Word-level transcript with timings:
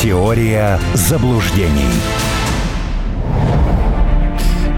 Теория 0.00 0.80
заблуждений. 0.94 2.29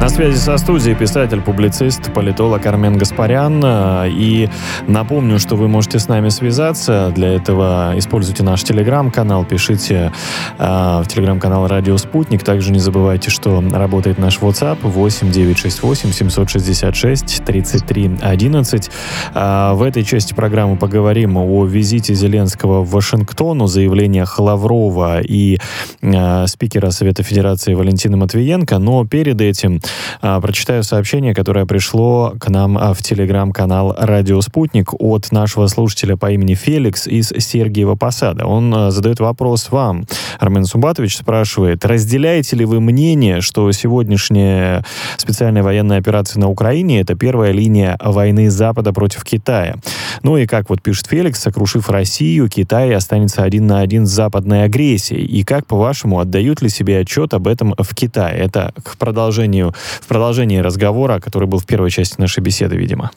На 0.03 0.09
связи 0.09 0.37
со 0.37 0.57
студией 0.57 0.97
писатель, 0.97 1.41
публицист, 1.41 2.13
политолог 2.13 2.67
Армен 2.67 2.99
Гаспарян. 2.99 3.63
И 4.09 4.49
напомню, 4.89 5.39
что 5.39 5.55
вы 5.55 5.69
можете 5.69 6.01
с 6.01 6.09
нами 6.09 6.29
связаться. 6.29 7.13
Для 7.15 7.29
этого 7.29 7.93
используйте 7.95 8.43
наш 8.43 8.65
телеграм-канал, 8.65 9.45
пишите 9.45 10.11
э, 10.59 10.65
в 10.65 11.05
телеграм-канал 11.07 11.69
Радио 11.69 11.97
Спутник. 11.99 12.43
Также 12.43 12.73
не 12.73 12.81
забывайте, 12.81 13.31
что 13.31 13.63
работает 13.71 14.19
наш 14.19 14.41
WhatsApp 14.41 14.79
8 14.83 15.31
968 15.31 16.11
766 16.11 17.45
33 17.45 18.11
11. 18.21 18.91
Э, 19.35 19.73
в 19.75 19.85
этой 19.85 20.03
части 20.03 20.35
программы 20.35 20.77
поговорим 20.79 21.37
о 21.37 21.65
визите 21.65 22.13
Зеленского 22.15 22.83
в 22.83 22.91
Вашингтон, 22.91 23.63
о 23.63 23.69
заявлениях 23.69 24.41
Лаврова 24.41 25.21
и 25.21 25.61
э, 26.01 26.47
спикера 26.49 26.91
Совета 26.91 27.23
Федерации 27.23 27.75
Валентина 27.75 28.17
Матвиенко. 28.17 28.81
Но 28.81 29.07
перед 29.07 29.41
этим 29.41 29.81
а, 30.21 30.41
прочитаю 30.41 30.83
сообщение, 30.83 31.35
которое 31.35 31.67
пришло 31.67 32.35
к 32.39 32.49
нам 32.49 32.79
а, 32.79 32.95
в 32.95 33.03
телеграм-канал 33.03 33.95
«Радио 33.99 34.41
Спутник» 34.41 34.93
от 34.99 35.33
нашего 35.33 35.67
слушателя 35.67 36.17
по 36.17 36.31
имени 36.31 36.55
Феликс 36.55 37.07
из 37.07 37.29
Сергиева 37.29 37.95
Посада. 37.95 38.47
Он 38.47 38.75
а, 38.75 38.91
задает 38.91 39.21
вопрос 39.21 39.71
вам. 39.71 40.07
Армен 40.39 40.65
Сумбатович 40.65 41.17
спрашивает, 41.17 41.85
разделяете 41.85 42.57
ли 42.57 42.65
вы 42.65 42.81
мнение, 42.81 43.41
что 43.41 43.71
сегодняшняя 43.73 44.85
специальная 45.17 45.63
военная 45.63 45.99
операция 45.99 46.41
на 46.41 46.49
Украине— 46.49 47.01
это 47.03 47.15
первая 47.15 47.53
линия 47.53 47.97
войны 48.01 48.51
Запада 48.51 48.93
против 48.93 49.25
Китая? 49.25 49.77
Ну 50.23 50.37
и 50.37 50.47
как 50.47 50.71
вот 50.71 50.83
пишет 50.83 51.07
Феликс, 51.07 51.41
сокрушив 51.41 51.89
Россию, 51.89 52.49
Китай 52.49 52.95
останется 52.95 53.43
один 53.43 53.67
на 53.67 53.81
один 53.81 54.07
с 54.07 54.11
западной 54.11 54.65
агрессией. 54.65 55.25
И 55.25 55.45
как, 55.45 55.67
по-вашему, 55.67 56.21
отдают 56.21 56.63
ли 56.63 56.69
себе 56.69 56.99
отчет 56.99 57.35
об 57.35 57.47
этом 57.47 57.75
в 57.77 57.95
Китае? 57.95 58.39
Это 58.39 58.73
к 58.83 58.97
продолжению 58.97 59.75
в 60.01 60.07
продолжении 60.07 60.59
разговора, 60.59 61.21
который 61.21 61.49
был 61.49 61.59
в 61.59 61.67
первой 61.67 61.91
части 61.91 62.21
нашей 62.21 62.41
беседы, 62.41 62.77
видимо. 62.77 63.11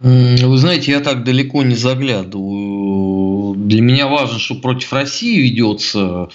Вы 0.00 0.56
знаете, 0.56 0.92
я 0.92 1.00
так 1.00 1.24
далеко 1.24 1.62
не 1.62 1.74
заглядываю. 1.74 3.54
Для 3.54 3.82
меня 3.82 4.08
важно, 4.08 4.38
что 4.38 4.54
против 4.54 4.92
России 4.92 5.40
ведется 5.40 6.30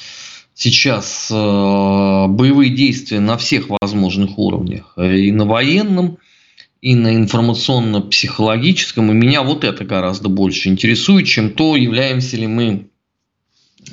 сейчас 0.54 1.30
э, 1.32 1.36
боевые 1.36 2.70
действия 2.70 3.20
на 3.20 3.38
всех 3.38 3.66
возможных 3.70 4.38
уровнях. 4.38 4.94
И 4.98 5.32
на 5.32 5.46
военном, 5.46 6.18
и 6.82 6.94
на 6.94 7.16
информационно-психологическом. 7.16 9.12
И 9.12 9.16
меня 9.16 9.42
вот 9.42 9.64
это 9.64 9.84
гораздо 9.84 10.30
больше 10.30 10.70
интересует, 10.70 11.26
чем 11.26 11.50
то, 11.50 11.76
являемся 11.76 12.38
ли 12.38 12.46
мы 12.46 12.88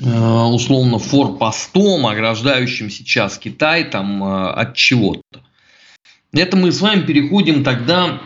э, 0.01 0.43
условно 0.45 0.99
форпостом, 0.99 2.07
ограждающим 2.07 2.91
сейчас 2.91 3.39
Китай 3.39 3.85
там 3.85 4.23
э, 4.23 4.51
от 4.51 4.75
чего-то. 4.75 5.41
Это 6.35 6.57
мы 6.57 6.73
с 6.73 6.81
вами 6.81 7.05
переходим 7.05 7.63
тогда 7.63 8.21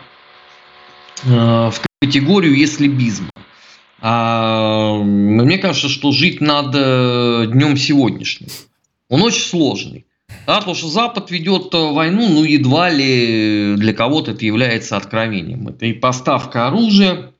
э, 1.25 1.29
в 1.29 1.81
категорию 2.01 2.55
«если-бизма». 2.55 3.29
А, 3.99 4.93
мне 5.03 5.57
кажется, 5.57 5.89
что 5.89 6.11
жить 6.11 6.39
надо 6.39 7.47
днем 7.51 7.75
сегодняшним. 7.75 8.47
Он 9.09 9.23
очень 9.23 9.41
сложный. 9.41 10.05
Да, 10.45 10.59
потому 10.59 10.75
что 10.75 10.87
Запад 10.87 11.31
ведет 11.31 11.73
войну, 11.73 12.29
ну, 12.29 12.43
едва 12.43 12.89
ли 12.89 13.75
для 13.75 13.93
кого-то 13.93 14.31
это 14.31 14.45
является 14.45 14.95
откровением. 14.95 15.67
Это 15.67 15.85
и 15.85 15.93
поставка 15.93 16.67
оружия, 16.67 17.33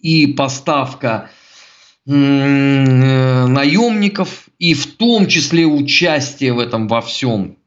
и 0.00 0.26
поставка 0.26 1.30
э, 2.06 2.10
наемников, 3.46 4.48
и 4.58 4.74
в 4.74 4.96
том 4.96 5.28
числе 5.28 5.66
участие 5.66 6.52
в 6.52 6.58
этом 6.58 6.88
во 6.88 7.00
всем 7.00 7.56
Э, 7.56 7.61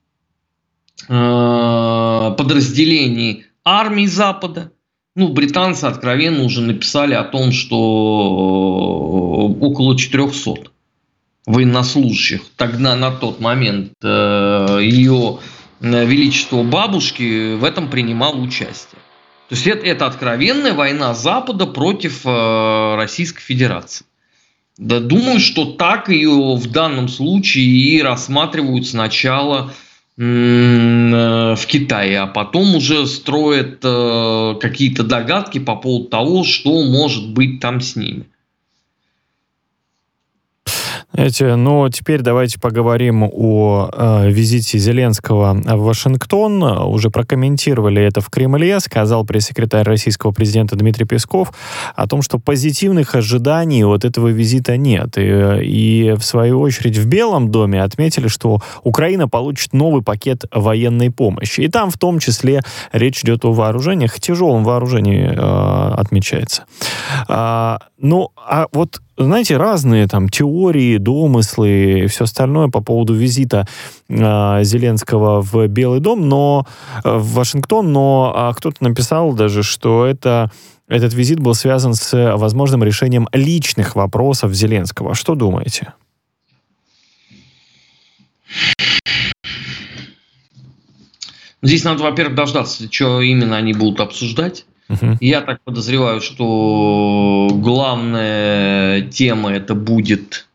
подразделений 1.08 3.46
армии 3.64 4.06
Запада. 4.06 4.72
Ну, 5.16 5.30
британцы 5.30 5.86
откровенно 5.86 6.44
уже 6.44 6.62
написали 6.62 7.14
о 7.14 7.24
том, 7.24 7.52
что 7.52 7.78
э, 7.78 9.66
около 9.66 9.98
400 9.98 10.72
военнослужащих 11.46 12.42
тогда 12.58 12.96
на 12.96 13.12
тот 13.12 13.40
момент 13.40 13.94
э, 14.04 14.80
ее 14.82 15.40
величество 15.80 16.64
бабушки 16.64 17.56
в 17.56 17.64
этом 17.64 17.90
принимал 17.90 18.42
участие. 18.42 19.00
То 19.50 19.56
есть 19.56 19.68
это, 19.68 19.86
это 19.86 20.08
откровенная 20.08 20.74
война 20.74 21.14
Запада 21.14 21.68
против 21.68 22.26
Российской 22.26 23.42
Федерации. 23.42 24.06
Да, 24.78 25.00
думаю, 25.00 25.40
что 25.40 25.66
так 25.66 26.10
ее 26.10 26.56
в 26.56 26.72
данном 26.72 27.08
случае 27.08 27.66
и 27.66 28.02
рассматривают 28.02 28.88
сначала 28.88 29.68
Э, 29.68 29.85
в 30.18 31.66
Китае, 31.68 32.20
а 32.20 32.28
потом 32.28 32.76
уже 32.76 33.06
строят 33.06 33.80
э, 33.84 34.56
какие-то 34.62 35.04
догадки 35.04 35.60
по 35.60 35.76
поводу 35.76 36.06
того, 36.06 36.44
что 36.46 36.84
может 36.84 37.34
быть 37.34 37.60
там 37.60 37.82
с 37.82 37.98
ними. 37.98 38.26
Знаете, 41.16 41.56
ну, 41.56 41.88
теперь 41.88 42.22
давайте 42.22 42.60
поговорим 42.60 43.24
о 43.24 43.90
э, 43.90 44.30
визите 44.30 44.78
Зеленского 44.78 45.54
в 45.54 45.84
Вашингтон. 45.86 46.62
Уже 46.62 47.10
прокомментировали 47.10 48.04
это 48.04 48.20
в 48.20 48.30
Кремле, 48.30 48.82
сказал 48.82 49.24
пресс-секретарь 49.24 49.86
российского 49.86 50.32
президента 50.34 50.76
Дмитрий 50.76 51.06
Песков 51.06 51.54
о 51.96 52.06
том, 52.06 52.22
что 52.22 52.38
позитивных 52.38 53.16
ожиданий 53.16 53.86
от 53.86 54.04
этого 54.04 54.28
визита 54.28 54.76
нет. 54.76 55.18
И, 55.18 55.62
и 55.62 56.16
в 56.18 56.26
свою 56.26 56.60
очередь 56.60 56.98
в 56.98 57.08
Белом 57.08 57.50
доме 57.50 57.82
отметили, 57.82 58.28
что 58.28 58.60
Украина 58.84 59.30
получит 59.30 59.72
новый 59.72 60.02
пакет 60.02 60.44
военной 60.52 61.12
помощи. 61.12 61.62
И 61.62 61.70
там 61.70 61.92
в 61.92 61.98
том 61.98 62.20
числе 62.20 62.60
речь 62.92 63.24
идет 63.24 63.46
о 63.46 63.54
вооружениях, 63.54 64.20
тяжелом 64.20 64.66
вооружении 64.66 65.30
э, 65.34 65.94
отмечается. 65.94 66.66
А, 67.30 67.80
ну, 67.98 68.32
а 68.36 68.68
вот 68.74 69.00
знаете, 69.18 69.58
разные 69.58 70.08
там 70.08 70.30
теории, 70.30 70.98
домыслы 70.98 72.04
и 72.04 72.08
все 72.08 72.26
остальное 72.26 72.68
по 72.68 72.82
поводу 72.82 73.14
визита 73.14 73.68
э, 74.10 74.64
Зеленского 74.64 75.42
в 75.42 75.68
Белый 75.68 76.00
дом, 76.00 76.28
но 76.28 76.66
э, 77.04 77.18
в 77.18 77.34
Вашингтон, 77.34 77.92
но 77.92 78.34
э, 78.36 78.58
кто-то 78.58 78.84
написал 78.84 79.34
даже, 79.34 79.64
что 79.64 80.06
это 80.06 80.52
этот 80.88 81.14
визит 81.14 81.40
был 81.40 81.56
связан 81.56 81.96
с 81.96 82.36
возможным 82.36 82.84
решением 82.84 83.28
личных 83.32 83.96
вопросов 83.96 84.54
Зеленского. 84.54 85.16
Что 85.16 85.34
думаете? 85.34 85.94
Здесь 91.64 91.84
надо, 91.84 92.04
во-первых, 92.04 92.36
дождаться, 92.36 92.88
что 92.92 93.22
именно 93.22 93.58
они 93.58 93.74
будут 93.74 94.00
обсуждать. 94.00 94.66
Угу. 94.90 95.18
Я 95.20 95.42
так 95.42 95.62
подозреваю, 95.64 96.22
что 96.22 97.50
главная 97.52 99.02
тема 99.02 99.52
это 99.52 99.74
будет 99.74 100.48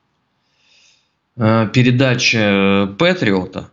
э, 1.36 1.68
передача 1.72 2.94
Патриота. 2.98 3.70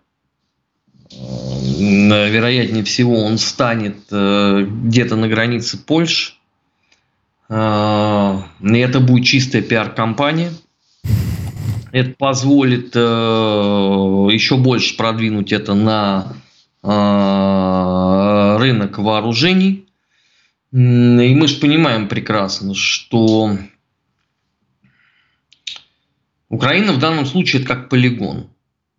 Э, 1.12 2.30
вероятнее 2.30 2.84
всего, 2.84 3.24
он 3.24 3.38
станет 3.38 3.98
э, 4.12 4.66
где-то 4.68 5.16
на 5.16 5.28
границе 5.28 5.78
Польши. 5.78 6.34
И 7.50 7.54
это 7.54 9.00
будет 9.00 9.26
чистая 9.26 9.62
пиар-компания. 9.62 10.52
Это 11.94 12.14
позволит 12.18 12.94
еще 12.94 14.58
больше 14.58 14.98
продвинуть 14.98 15.54
это 15.54 15.74
на 15.74 16.34
рынок 18.60 18.98
вооружений 18.98 19.87
и 20.80 21.34
мы 21.34 21.48
же 21.48 21.60
понимаем 21.60 22.08
прекрасно, 22.08 22.76
что 22.76 23.58
Украина 26.50 26.94
в 26.94 27.00
данном 27.00 27.26
случае 27.26 27.62
это 27.62 27.74
как 27.74 27.90
полигон, 27.90 28.48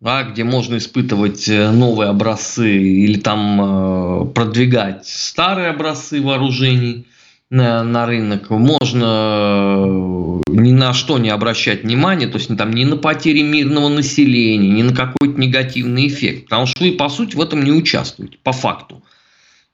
да, 0.01 0.23
где 0.23 0.43
можно 0.43 0.77
испытывать 0.77 1.47
э, 1.47 1.71
новые 1.71 2.09
образцы 2.09 2.77
или 2.77 3.17
там 3.17 3.61
э, 3.61 4.25
продвигать 4.33 5.07
старые 5.07 5.69
образцы 5.69 6.21
вооружений 6.21 7.07
на, 7.49 7.81
на 7.83 8.05
рынок. 8.05 8.49
Можно 8.49 9.75
э, 9.77 10.41
ни 10.49 10.73
на 10.73 10.93
что 10.93 11.17
не 11.17 11.29
обращать 11.29 11.83
внимания, 11.83 12.27
то 12.27 12.39
есть 12.39 12.55
там, 12.57 12.73
ни 12.73 12.83
на 12.83 12.97
потери 12.97 13.41
мирного 13.41 13.87
населения, 13.87 14.69
ни 14.69 14.81
на 14.81 14.93
какой-то 14.93 15.39
негативный 15.39 16.07
эффект, 16.07 16.45
потому 16.45 16.65
что 16.65 16.83
вы, 16.83 16.91
по 16.91 17.07
сути, 17.07 17.37
в 17.37 17.41
этом 17.41 17.63
не 17.63 17.71
участвуете, 17.71 18.37
по 18.43 18.51
факту, 18.51 19.01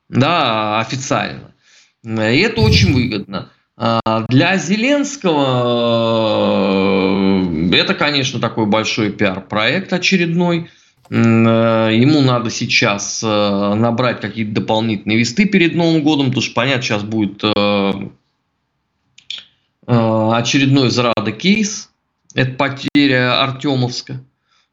да, 0.07 0.79
официально. 0.79 1.54
И 2.05 2.39
это 2.39 2.61
очень 2.61 2.93
выгодно. 2.93 3.49
А 3.77 4.25
для 4.29 4.57
Зеленского 4.57 5.41
э, 7.43 7.75
это, 7.75 7.93
конечно, 7.93 8.39
такой 8.39 8.67
большой 8.67 9.11
пиар-проект 9.11 9.91
очередной. 9.91 10.69
Э, 11.09 11.89
ему 11.91 12.21
надо 12.21 12.49
сейчас 12.51 13.21
э, 13.21 13.73
набрать 13.75 14.21
какие-то 14.21 14.53
дополнительные 14.53 15.17
весты 15.17 15.43
перед 15.45 15.75
Новым 15.75 16.03
годом, 16.03 16.27
потому 16.27 16.43
что, 16.43 16.53
понятно, 16.53 16.83
сейчас 16.83 17.03
будет 17.03 17.43
очередной 19.87 20.89
Зрада 20.89 21.31
кейс. 21.31 21.89
Это 22.33 22.51
потеря 22.51 23.43
Артемовска. 23.43 24.21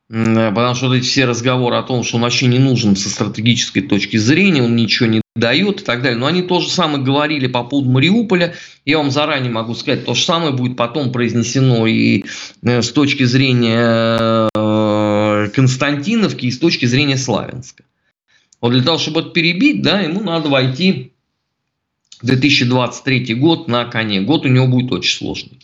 Потому 0.08 0.74
что 0.74 0.88
вот 0.88 0.94
эти 0.94 1.04
все 1.04 1.24
разговоры 1.24 1.76
о 1.76 1.82
том, 1.82 2.02
что 2.02 2.16
он 2.16 2.22
вообще 2.22 2.46
не 2.46 2.58
нужен 2.58 2.96
со 2.96 3.08
стратегической 3.08 3.82
точки 3.82 4.16
зрения, 4.18 4.62
он 4.62 4.76
ничего 4.76 5.08
не 5.08 5.21
дает 5.34 5.80
и 5.80 5.84
так 5.84 6.02
далее. 6.02 6.18
Но 6.18 6.26
они 6.26 6.42
то 6.42 6.60
же 6.60 6.68
самое 6.68 7.02
говорили 7.02 7.46
по 7.46 7.64
поводу 7.64 7.90
Мариуполя. 7.90 8.54
Я 8.84 8.98
вам 8.98 9.10
заранее 9.10 9.50
могу 9.50 9.74
сказать, 9.74 10.04
то 10.04 10.14
же 10.14 10.22
самое 10.24 10.52
будет 10.52 10.76
потом 10.76 11.10
произнесено 11.10 11.86
и 11.86 12.24
э, 12.62 12.82
с 12.82 12.92
точки 12.92 13.24
зрения 13.24 14.48
э, 14.54 15.48
Константиновки, 15.54 16.46
и 16.46 16.50
с 16.50 16.58
точки 16.58 16.86
зрения 16.86 17.16
Славянска. 17.16 17.84
Вот 18.60 18.72
для 18.72 18.82
того, 18.82 18.98
чтобы 18.98 19.20
это 19.20 19.30
перебить, 19.30 19.82
да, 19.82 20.00
ему 20.00 20.20
надо 20.20 20.48
войти 20.48 21.12
в 22.20 22.26
2023 22.26 23.34
год 23.34 23.68
на 23.68 23.86
коне. 23.86 24.20
Год 24.20 24.44
у 24.44 24.48
него 24.48 24.66
будет 24.66 24.92
очень 24.92 25.16
сложный. 25.16 25.58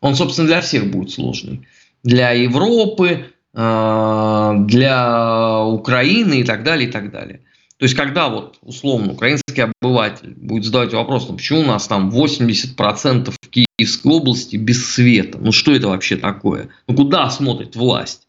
Он, 0.00 0.14
собственно, 0.14 0.46
для 0.46 0.60
всех 0.60 0.90
будет 0.90 1.10
сложный. 1.10 1.66
Для 2.04 2.30
Европы, 2.32 3.26
э, 3.54 4.54
для 4.66 5.64
Украины 5.64 6.40
и 6.40 6.44
так 6.44 6.62
далее, 6.62 6.88
и 6.88 6.92
так 6.92 7.10
далее. 7.10 7.40
То 7.78 7.84
есть, 7.84 7.94
когда 7.94 8.28
вот, 8.28 8.58
условно, 8.60 9.12
украинский 9.12 9.70
обыватель 9.80 10.34
будет 10.34 10.64
задавать 10.64 10.92
вопрос, 10.92 11.28
ну, 11.28 11.36
почему 11.36 11.60
у 11.60 11.64
нас 11.64 11.86
там 11.86 12.10
80% 12.10 13.30
в 13.30 13.48
Киевской 13.48 14.12
области 14.12 14.56
без 14.56 14.92
света? 14.92 15.38
Ну, 15.40 15.52
что 15.52 15.72
это 15.72 15.86
вообще 15.86 16.16
такое? 16.16 16.70
Ну, 16.88 16.96
куда 16.96 17.30
смотрит 17.30 17.76
власть? 17.76 18.26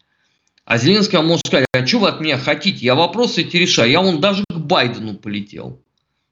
А 0.64 0.78
Зеленский 0.78 1.18
вам 1.18 1.26
может 1.26 1.48
сказать, 1.48 1.66
а 1.72 1.84
что 1.84 1.98
вы 1.98 2.08
от 2.08 2.20
меня 2.20 2.38
хотите? 2.38 2.78
Я 2.86 2.94
вопросы 2.94 3.40
эти 3.40 3.56
решаю. 3.56 3.90
Я 3.90 4.00
вон 4.02 4.20
даже 4.20 4.44
к 4.48 4.56
Байдену 4.56 5.14
полетел. 5.14 5.82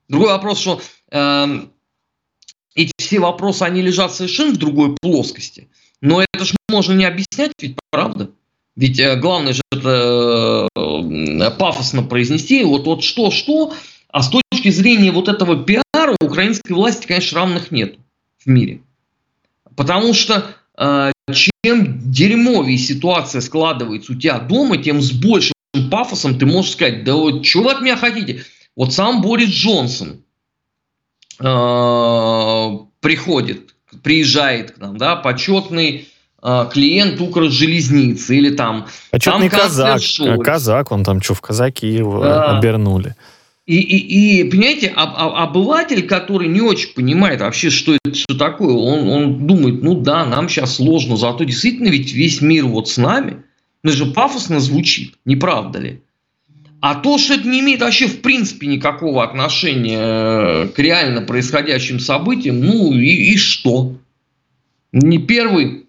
Другой 0.08 0.28
вопрос, 0.28 0.60
что 0.60 0.80
э, 1.10 1.46
эти 2.76 2.92
все 2.98 3.18
вопросы, 3.18 3.64
они 3.64 3.82
лежат 3.82 4.14
совершенно 4.14 4.54
в 4.54 4.58
другой 4.58 4.94
плоскости. 4.94 5.68
Но 6.00 6.22
это 6.22 6.44
же 6.44 6.54
можно 6.68 6.92
не 6.92 7.04
объяснять, 7.04 7.50
ведь 7.60 7.76
правда? 7.90 8.30
Ведь 8.78 8.98
э, 9.00 9.16
главное 9.16 9.52
же 9.54 9.62
это 9.72 10.68
э, 10.76 11.50
пафосно 11.58 12.04
произнести, 12.04 12.62
вот, 12.62 12.86
вот 12.86 13.02
что-что, 13.02 13.74
а 14.08 14.22
с 14.22 14.30
точки 14.30 14.70
зрения 14.70 15.10
вот 15.10 15.26
этого 15.28 15.64
пиара 15.64 16.14
украинской 16.22 16.74
власти, 16.74 17.08
конечно, 17.08 17.40
равных 17.40 17.72
нет 17.72 17.96
в 18.38 18.46
мире. 18.46 18.82
Потому 19.74 20.14
что 20.14 20.54
э, 20.78 21.10
чем 21.32 22.08
дерьмовее 22.08 22.78
ситуация 22.78 23.40
складывается 23.40 24.12
у 24.12 24.14
тебя 24.14 24.38
дома, 24.38 24.76
тем 24.76 25.02
с 25.02 25.10
большим 25.10 25.54
пафосом 25.90 26.38
ты 26.38 26.46
можешь 26.46 26.70
сказать, 26.70 27.02
да 27.02 27.16
вот 27.16 27.44
что 27.44 27.64
вы 27.64 27.72
от 27.72 27.80
меня 27.80 27.96
хотите? 27.96 28.44
Вот 28.76 28.94
сам 28.94 29.22
Борис 29.22 29.50
Джонсон 29.50 30.22
приходит, 33.00 33.74
приезжает 34.02 34.72
к 34.72 34.78
нам, 34.78 34.96
да, 34.98 35.16
почетный 35.16 36.08
клиент 36.40 37.20
Укржелезницы 37.20 38.36
или 38.36 38.50
там... 38.50 38.86
Почетный 39.10 39.48
там 39.48 39.60
казак, 39.60 40.02
Шольц. 40.02 40.44
казак, 40.44 40.92
он 40.92 41.04
там 41.04 41.20
что, 41.20 41.34
в 41.34 41.40
казаки 41.40 41.86
его 41.86 42.22
да. 42.22 42.58
обернули. 42.58 43.16
И, 43.66 43.80
и, 43.80 44.40
и 44.40 44.44
понимаете, 44.44 44.88
об, 44.88 45.10
об, 45.14 45.34
обыватель, 45.34 46.06
который 46.06 46.48
не 46.48 46.62
очень 46.62 46.94
понимает 46.94 47.42
вообще, 47.42 47.68
что 47.68 47.96
это 48.02 48.16
что 48.16 48.38
такое, 48.38 48.72
он, 48.72 49.08
он 49.08 49.46
думает, 49.46 49.82
ну 49.82 49.94
да, 49.94 50.24
нам 50.24 50.48
сейчас 50.48 50.76
сложно, 50.76 51.18
зато 51.18 51.44
действительно 51.44 51.88
ведь 51.88 52.14
весь 52.14 52.40
мир 52.40 52.64
вот 52.64 52.88
с 52.88 52.96
нами. 52.96 53.42
Ну 53.82 53.90
же 53.90 54.06
пафосно 54.06 54.58
звучит, 54.58 55.16
не 55.26 55.36
правда 55.36 55.80
ли? 55.80 56.00
А 56.80 56.94
то, 56.94 57.18
что 57.18 57.34
это 57.34 57.46
не 57.46 57.60
имеет 57.60 57.80
вообще 57.80 58.06
в 58.06 58.22
принципе 58.22 58.68
никакого 58.68 59.22
отношения 59.22 59.98
э, 60.00 60.68
к 60.68 60.78
реально 60.78 61.22
происходящим 61.22 62.00
событиям, 62.00 62.60
ну 62.60 62.92
и, 62.94 63.32
и 63.32 63.36
что? 63.36 63.96
Не 64.92 65.18
первый 65.18 65.87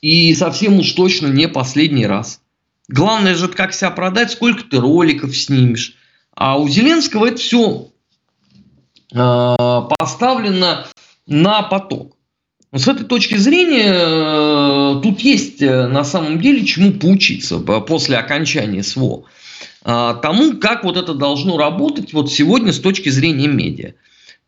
и 0.00 0.34
совсем 0.34 0.78
уж 0.78 0.92
точно 0.92 1.28
не 1.28 1.48
последний 1.48 2.06
раз. 2.06 2.40
Главное 2.88 3.34
же, 3.34 3.48
как 3.48 3.74
себя 3.74 3.90
продать, 3.90 4.30
сколько 4.30 4.64
ты 4.64 4.78
роликов 4.78 5.36
снимешь. 5.36 5.94
А 6.34 6.58
у 6.58 6.68
Зеленского 6.68 7.26
это 7.26 7.36
все 7.36 7.88
э, 9.12 9.82
поставлено 9.98 10.86
на 11.26 11.62
поток. 11.62 12.16
Но 12.70 12.78
с 12.78 12.86
этой 12.86 13.04
точки 13.04 13.36
зрения 13.36 13.92
э, 13.92 15.00
тут 15.02 15.20
есть 15.20 15.62
э, 15.62 15.86
на 15.86 16.04
самом 16.04 16.40
деле 16.40 16.64
чему 16.64 16.92
поучиться 16.92 17.58
после 17.58 18.16
окончания 18.18 18.82
СВО. 18.82 19.24
Э, 19.84 20.14
тому, 20.22 20.58
как 20.58 20.84
вот 20.84 20.96
это 20.96 21.14
должно 21.14 21.56
работать 21.56 22.12
вот 22.12 22.30
сегодня 22.32 22.72
с 22.72 22.78
точки 22.78 23.08
зрения 23.08 23.48
медиа. 23.48 23.94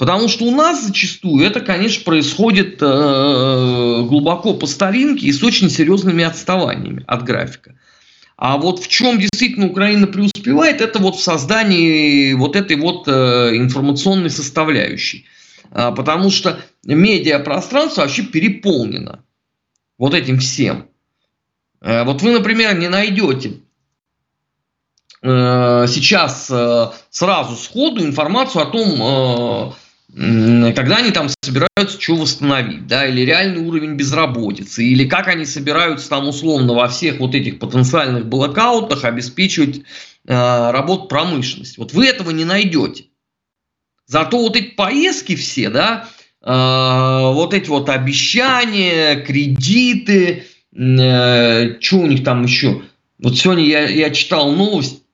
Потому 0.00 0.28
что 0.28 0.46
у 0.46 0.50
нас 0.50 0.82
зачастую 0.82 1.44
это, 1.44 1.60
конечно, 1.60 2.02
происходит 2.04 2.78
э, 2.80 4.02
глубоко 4.08 4.54
по 4.54 4.66
старинке 4.66 5.26
и 5.26 5.32
с 5.32 5.42
очень 5.42 5.68
серьезными 5.68 6.24
отставаниями 6.24 7.04
от 7.06 7.22
графика. 7.22 7.78
А 8.38 8.56
вот 8.56 8.82
в 8.82 8.88
чем 8.88 9.18
действительно 9.18 9.66
Украина 9.66 10.06
преуспевает, 10.06 10.80
это 10.80 11.00
вот 11.00 11.16
в 11.16 11.22
создании 11.22 12.32
вот 12.32 12.56
этой 12.56 12.76
вот 12.76 13.08
э, 13.08 13.50
информационной 13.58 14.30
составляющей. 14.30 15.26
А, 15.70 15.92
потому 15.92 16.30
что 16.30 16.58
медиапространство 16.82 18.00
вообще 18.00 18.22
переполнено 18.22 19.22
вот 19.98 20.14
этим 20.14 20.38
всем. 20.38 20.88
Э, 21.82 22.04
вот 22.04 22.22
вы, 22.22 22.30
например, 22.30 22.78
не 22.78 22.88
найдете 22.88 23.60
сейчас 25.22 26.46
сразу 27.10 27.54
сходу 27.54 28.02
информацию 28.02 28.62
о 28.62 28.64
том, 28.64 29.74
когда 30.14 30.96
они 30.96 31.12
там 31.12 31.28
собираются 31.40 32.00
что 32.00 32.16
восстановить, 32.16 32.86
да, 32.86 33.06
или 33.06 33.20
реальный 33.20 33.60
уровень 33.60 33.94
безработицы, 33.94 34.84
или 34.84 35.08
как 35.08 35.28
они 35.28 35.44
собираются 35.44 36.08
там 36.08 36.28
условно 36.28 36.74
во 36.74 36.88
всех 36.88 37.20
вот 37.20 37.34
этих 37.34 37.58
потенциальных 37.58 38.26
блокаутах 38.26 39.04
обеспечивать 39.04 39.78
э, 39.78 39.80
работу 40.26 41.06
промышленности. 41.06 41.78
Вот 41.78 41.92
вы 41.92 42.06
этого 42.06 42.30
не 42.30 42.44
найдете. 42.44 43.04
Зато 44.06 44.38
вот 44.38 44.56
эти 44.56 44.74
поездки 44.74 45.36
все, 45.36 45.70
да, 45.70 46.08
э, 46.42 47.32
вот 47.32 47.54
эти 47.54 47.68
вот 47.68 47.88
обещания, 47.88 49.20
кредиты, 49.20 50.44
э, 50.74 51.80
что 51.80 51.96
у 51.98 52.06
них 52.06 52.24
там 52.24 52.42
еще. 52.42 52.82
Вот 53.20 53.38
сегодня 53.38 53.64
я, 53.64 53.88
я 53.88 54.10
читал 54.10 54.50
новость, 54.50 55.04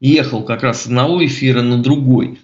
ехал 0.00 0.44
как 0.44 0.62
раз 0.62 0.82
с 0.82 0.86
одного 0.86 1.24
эфира 1.24 1.60
на 1.60 1.76
другой 1.76 2.38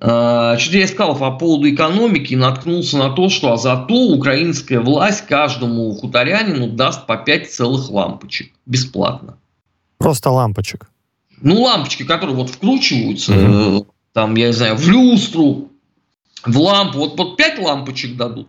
что-то 0.00 0.78
я 0.78 0.84
искал 0.84 1.14
по 1.16 1.30
поводу 1.32 1.68
экономики 1.68 2.32
и 2.32 2.36
наткнулся 2.36 2.96
на 2.96 3.10
то, 3.10 3.28
что 3.28 3.52
а 3.52 3.56
зато 3.58 3.94
украинская 3.94 4.80
власть 4.80 5.26
каждому 5.26 5.92
хуторянину 5.94 6.68
даст 6.68 7.06
по 7.06 7.16
5 7.18 7.50
целых 7.50 7.90
лампочек 7.90 8.52
бесплатно. 8.64 9.36
Просто 9.98 10.30
лампочек? 10.30 10.90
Ну, 11.42 11.60
лампочки, 11.60 12.04
которые 12.04 12.34
вот 12.34 12.48
вкручиваются, 12.48 13.32
mm-hmm. 13.32 13.86
там, 14.14 14.34
я 14.36 14.48
не 14.48 14.52
знаю, 14.52 14.76
в 14.76 14.88
люстру, 14.88 15.70
в 16.44 16.58
лампу. 16.58 16.98
Вот, 16.98 17.18
вот 17.18 17.36
5 17.36 17.58
лампочек 17.58 18.16
дадут. 18.16 18.48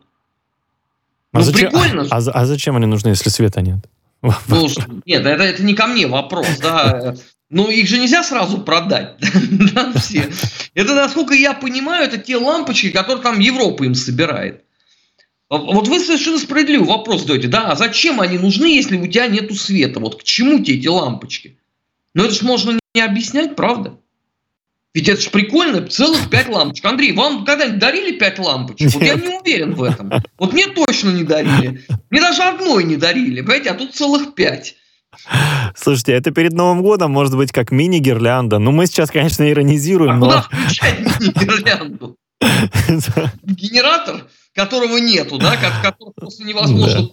А, 1.33 1.39
ну, 1.39 1.43
зачем, 1.43 1.71
прикольно. 1.71 2.07
А, 2.09 2.17
а 2.17 2.45
зачем 2.45 2.77
они 2.77 2.85
нужны, 2.85 3.09
если 3.09 3.29
света 3.29 3.61
нет? 3.61 3.79
Ну, 4.21 4.67
нет, 5.05 5.25
это, 5.25 5.43
это 5.43 5.63
не 5.63 5.73
ко 5.73 5.87
мне 5.87 6.07
вопрос, 6.07 6.47
да. 6.61 7.15
Но 7.51 7.69
их 7.69 7.85
же 7.85 7.99
нельзя 7.99 8.23
сразу 8.23 8.59
продать, 8.59 9.17
да, 9.73 9.91
все. 9.99 10.31
Это, 10.73 10.95
насколько 10.95 11.33
я 11.33 11.53
понимаю, 11.53 12.05
это 12.05 12.17
те 12.17 12.37
лампочки, 12.37 12.89
которые 12.89 13.21
там 13.21 13.39
Европа 13.39 13.83
им 13.83 13.93
собирает. 13.93 14.63
Вот 15.49 15.89
вы 15.89 15.99
совершенно 15.99 16.39
справедливый 16.39 16.87
вопрос 16.87 17.21
задаете, 17.21 17.49
да, 17.49 17.71
а 17.71 17.75
зачем 17.75 18.21
они 18.21 18.37
нужны, 18.37 18.67
если 18.67 18.97
у 18.97 19.05
тебя 19.05 19.27
нету 19.27 19.53
света? 19.53 19.99
Вот 19.99 20.21
к 20.21 20.23
чему 20.23 20.63
тебе 20.63 20.77
эти 20.77 20.87
лампочки? 20.87 21.57
Ну 22.13 22.23
это 22.23 22.33
же 22.33 22.45
можно 22.45 22.79
не 22.95 23.01
объяснять, 23.01 23.57
правда? 23.57 23.97
Ведь 24.93 25.09
это 25.09 25.19
же 25.19 25.29
прикольно, 25.29 25.85
целых 25.87 26.29
пять 26.29 26.47
лампочек. 26.47 26.85
Андрей, 26.85 27.11
вам 27.11 27.43
когда-нибудь 27.43 27.79
дарили 27.79 28.17
пять 28.17 28.39
лампочек? 28.39 28.93
Вот 28.93 29.03
я 29.03 29.15
не 29.15 29.27
уверен 29.27 29.73
в 29.73 29.83
этом. 29.83 30.09
Вот 30.37 30.53
мне 30.53 30.67
точно 30.67 31.09
не 31.09 31.25
дарили. 31.25 31.83
Мне 32.09 32.21
даже 32.21 32.43
одной 32.43 32.85
не 32.85 32.95
дарили, 32.95 33.41
понимаете, 33.41 33.71
а 33.71 33.73
тут 33.73 33.93
целых 33.93 34.35
пять. 34.35 34.77
Слушайте, 35.75 36.13
это 36.13 36.31
перед 36.31 36.53
Новым 36.53 36.81
годом 36.81 37.11
может 37.11 37.35
быть 37.35 37.51
как 37.51 37.71
мини-гирлянда. 37.71 38.59
Ну, 38.59 38.71
мы 38.71 38.85
сейчас, 38.85 39.11
конечно, 39.11 39.49
иронизируем, 39.49 40.11
а 40.11 40.15
но... 40.17 40.25
куда 40.27 40.41
включать 40.41 40.99
мини-гирлянду? 40.99 42.17
Генератор, 43.43 44.25
которого 44.53 44.97
нету, 44.97 45.37
да, 45.37 45.55
который 45.83 46.13
просто 46.15 46.43
невозможно... 46.43 47.09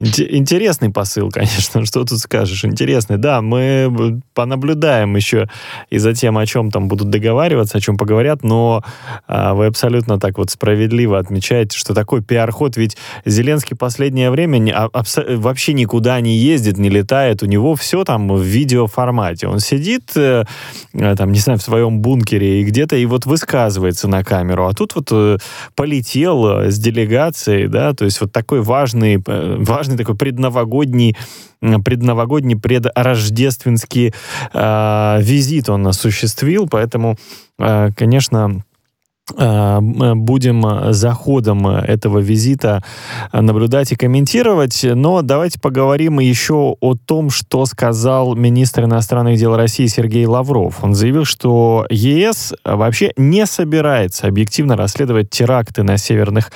Интересный 0.00 0.90
посыл, 0.90 1.28
конечно, 1.32 1.84
что 1.84 2.04
тут 2.04 2.20
скажешь. 2.20 2.64
Интересный. 2.64 3.16
Да, 3.16 3.42
мы 3.42 4.20
понаблюдаем 4.32 5.16
еще 5.16 5.48
и 5.90 5.98
за 5.98 6.14
тем, 6.14 6.38
о 6.38 6.46
чем 6.46 6.70
там 6.70 6.86
будут 6.86 7.10
договариваться, 7.10 7.78
о 7.78 7.80
чем 7.80 7.96
поговорят, 7.96 8.44
но 8.44 8.84
а, 9.26 9.54
вы 9.54 9.66
абсолютно 9.66 10.20
так 10.20 10.38
вот 10.38 10.50
справедливо 10.50 11.18
отмечаете, 11.18 11.76
что 11.76 11.94
такой 11.94 12.22
пиар-ход, 12.22 12.76
ведь 12.76 12.96
Зеленский 13.24 13.76
последнее 13.76 14.30
время 14.30 14.58
не, 14.58 14.70
а, 14.70 14.88
вообще 15.30 15.72
никуда 15.72 16.20
не 16.20 16.36
ездит, 16.36 16.78
не 16.78 16.90
летает, 16.90 17.42
у 17.42 17.46
него 17.46 17.74
все 17.74 18.04
там 18.04 18.28
в 18.28 18.40
видеоформате. 18.40 19.48
Он 19.48 19.58
сидит, 19.58 20.12
э, 20.14 20.44
э, 20.94 21.16
там, 21.16 21.32
не 21.32 21.40
знаю, 21.40 21.58
в 21.58 21.62
своем 21.62 21.98
бункере 21.98 22.60
и 22.60 22.64
где-то 22.64 22.94
и 22.94 23.04
вот 23.04 23.26
высказывается 23.26 24.06
на 24.06 24.22
камеру, 24.22 24.68
а 24.68 24.74
тут 24.74 24.94
вот 24.94 25.08
э, 25.10 25.38
полетел 25.74 26.70
с 26.70 26.78
делегацией, 26.78 27.66
да, 27.66 27.94
то 27.94 28.04
есть 28.04 28.20
вот 28.20 28.30
такой 28.30 28.62
важный, 28.62 29.20
важный 29.26 29.87
важный 29.88 29.96
такой 29.96 30.16
предновогодний 30.16 31.16
предновогодний, 31.60 32.56
предрождественский 32.56 34.14
э, 34.52 35.18
визит 35.20 35.68
он 35.68 35.86
осуществил, 35.88 36.68
поэтому, 36.68 37.16
э, 37.58 37.90
конечно, 37.96 38.62
будем 39.36 40.92
за 40.92 41.12
ходом 41.12 41.66
этого 41.66 42.18
визита 42.18 42.82
наблюдать 43.32 43.92
и 43.92 43.96
комментировать. 43.96 44.84
Но 44.84 45.22
давайте 45.22 45.60
поговорим 45.60 46.18
еще 46.20 46.76
о 46.80 46.94
том, 46.94 47.30
что 47.30 47.66
сказал 47.66 48.34
министр 48.34 48.84
иностранных 48.84 49.38
дел 49.38 49.56
России 49.56 49.86
Сергей 49.86 50.26
Лавров. 50.26 50.82
Он 50.82 50.94
заявил, 50.94 51.24
что 51.24 51.86
ЕС 51.90 52.54
вообще 52.64 53.12
не 53.16 53.46
собирается 53.46 54.26
объективно 54.26 54.76
расследовать 54.76 55.30
теракты 55.30 55.82
на 55.82 55.98
северных 55.98 56.50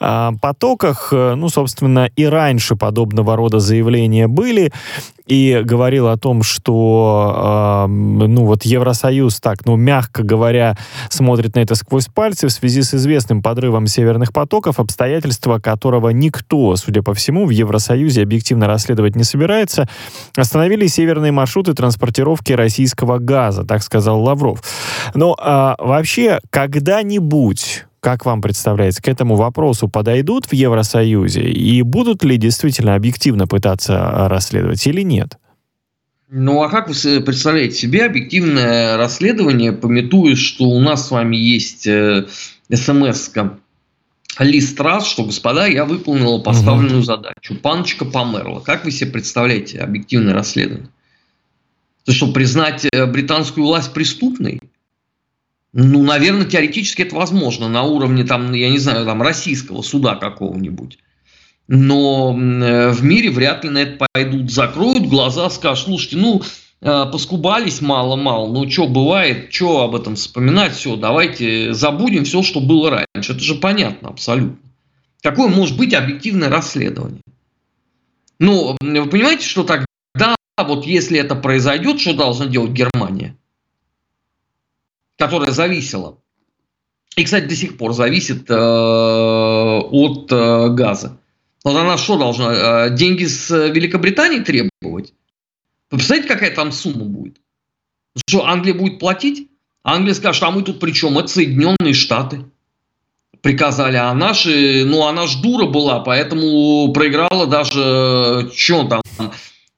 э, 0.00 0.30
потоках. 0.40 1.12
Ну, 1.12 1.48
собственно, 1.48 2.10
и 2.16 2.24
раньше 2.24 2.76
подобного 2.76 3.36
рода 3.36 3.60
заявления 3.60 4.28
были 4.28 4.72
и 5.28 5.60
говорил 5.62 6.08
о 6.08 6.16
том, 6.16 6.42
что, 6.42 7.84
э, 7.86 7.90
ну, 7.90 8.46
вот 8.46 8.64
Евросоюз 8.64 9.40
так, 9.40 9.66
ну, 9.66 9.76
мягко 9.76 10.22
говоря, 10.22 10.76
смотрит 11.10 11.54
на 11.54 11.60
это 11.60 11.74
сквозь 11.74 12.06
пальцы 12.06 12.48
в 12.48 12.50
связи 12.50 12.82
с 12.82 12.94
известным 12.94 13.42
подрывом 13.42 13.86
северных 13.86 14.32
потоков, 14.32 14.80
обстоятельства 14.80 15.58
которого 15.58 16.08
никто, 16.08 16.76
судя 16.76 17.02
по 17.02 17.12
всему, 17.12 17.44
в 17.44 17.50
Евросоюзе 17.50 18.22
объективно 18.22 18.66
расследовать 18.66 19.16
не 19.16 19.24
собирается, 19.24 19.86
остановили 20.34 20.86
северные 20.86 21.30
маршруты 21.30 21.74
транспортировки 21.74 22.54
российского 22.54 23.18
газа, 23.18 23.64
так 23.64 23.82
сказал 23.82 24.22
Лавров. 24.22 24.62
Но 25.14 25.36
э, 25.38 25.74
вообще, 25.78 26.40
когда-нибудь 26.48 27.84
как 28.00 28.24
вам 28.24 28.40
представляется, 28.40 29.02
к 29.02 29.08
этому 29.08 29.36
вопросу 29.36 29.88
подойдут 29.88 30.46
в 30.46 30.52
Евросоюзе 30.52 31.42
и 31.42 31.82
будут 31.82 32.24
ли 32.24 32.36
действительно 32.36 32.94
объективно 32.94 33.46
пытаться 33.46 33.96
а, 33.98 34.28
расследовать 34.28 34.86
или 34.86 35.02
нет? 35.02 35.38
Ну, 36.30 36.62
а 36.62 36.68
как 36.68 36.88
вы 36.88 37.20
представляете 37.20 37.76
себе 37.76 38.04
объективное 38.04 38.96
расследование, 38.96 39.72
пометуя, 39.72 40.36
что 40.36 40.64
у 40.64 40.78
нас 40.78 41.08
с 41.08 41.10
вами 41.10 41.36
есть 41.36 41.86
э, 41.86 42.26
смс 42.72 43.30
лист 44.38 44.80
раз, 44.80 45.06
что, 45.06 45.24
господа, 45.24 45.66
я 45.66 45.84
выполнила 45.84 46.38
поставленную 46.38 46.98
угу. 46.98 47.04
задачу. 47.04 47.56
Паночка 47.60 48.04
померла. 48.04 48.60
Как 48.60 48.84
вы 48.84 48.90
себе 48.90 49.10
представляете 49.10 49.80
объективное 49.80 50.34
расследование? 50.34 50.88
То, 52.04 52.12
что 52.12 52.32
признать 52.32 52.86
э, 52.90 53.06
британскую 53.06 53.66
власть 53.66 53.92
преступной? 53.92 54.57
Ну, 55.72 56.02
наверное, 56.02 56.46
теоретически 56.46 57.02
это 57.02 57.14
возможно 57.14 57.68
на 57.68 57.82
уровне, 57.82 58.24
там, 58.24 58.52
я 58.52 58.70
не 58.70 58.78
знаю, 58.78 59.04
там, 59.04 59.20
российского 59.22 59.82
суда 59.82 60.16
какого-нибудь. 60.16 60.98
Но 61.68 62.34
э, 62.34 62.90
в 62.90 63.04
мире 63.04 63.30
вряд 63.30 63.64
ли 63.64 63.70
на 63.70 63.78
это 63.78 64.06
пойдут, 64.12 64.50
закроют 64.50 65.06
глаза, 65.06 65.50
скажут, 65.50 65.84
слушайте, 65.84 66.16
ну, 66.16 66.40
э, 66.80 67.04
поскубались 67.12 67.82
мало-мало, 67.82 68.50
ну, 68.50 68.70
что 68.70 68.88
бывает, 68.88 69.52
что 69.52 69.82
об 69.82 69.94
этом 69.94 70.16
вспоминать, 70.16 70.74
все, 70.74 70.96
давайте 70.96 71.74
забудем 71.74 72.24
все, 72.24 72.42
что 72.42 72.60
было 72.60 72.90
раньше. 72.90 73.32
Это 73.32 73.40
же 73.40 73.54
понятно 73.56 74.08
абсолютно. 74.08 74.56
Какое 75.22 75.48
может 75.48 75.76
быть 75.76 75.92
объективное 75.92 76.48
расследование? 76.48 77.20
Ну, 78.38 78.76
вы 78.80 79.06
понимаете, 79.06 79.46
что 79.46 79.64
тогда, 79.64 80.36
вот 80.56 80.86
если 80.86 81.18
это 81.18 81.34
произойдет, 81.34 82.00
что 82.00 82.14
должна 82.14 82.46
делать 82.46 82.70
Германия? 82.70 83.36
Которая 85.18 85.50
зависела, 85.50 86.18
и, 87.16 87.24
кстати, 87.24 87.46
до 87.46 87.56
сих 87.56 87.76
пор 87.76 87.92
зависит 87.92 88.48
э, 88.48 88.54
от 88.54 90.30
э, 90.30 90.68
газа. 90.68 91.18
Вот 91.64 91.76
она 91.76 91.98
что 91.98 92.16
должна? 92.16 92.86
Э, 92.86 92.90
деньги 92.90 93.24
с 93.24 93.50
Великобритании 93.50 94.38
требовать? 94.38 95.12
Вы 95.90 95.98
представляете, 95.98 96.28
какая 96.32 96.54
там 96.54 96.70
сумма 96.70 97.04
будет? 97.04 97.38
Что, 98.28 98.46
Англия 98.46 98.74
будет 98.74 99.00
платить? 99.00 99.50
Англия 99.82 100.14
скажет, 100.14 100.42
а 100.44 100.50
мы 100.52 100.62
тут 100.62 100.78
при 100.78 100.92
чем? 100.92 101.18
Это 101.18 101.28
Соединенные 101.28 101.94
Штаты 101.94 102.44
приказали, 103.40 103.96
а 103.96 104.14
наши, 104.14 104.84
ну, 104.84 105.06
она 105.06 105.26
ж 105.26 105.36
дура 105.40 105.66
была, 105.66 106.00
поэтому 106.00 106.92
проиграла 106.92 107.46
даже, 107.46 108.50
что 108.54 108.84
там, 108.84 109.02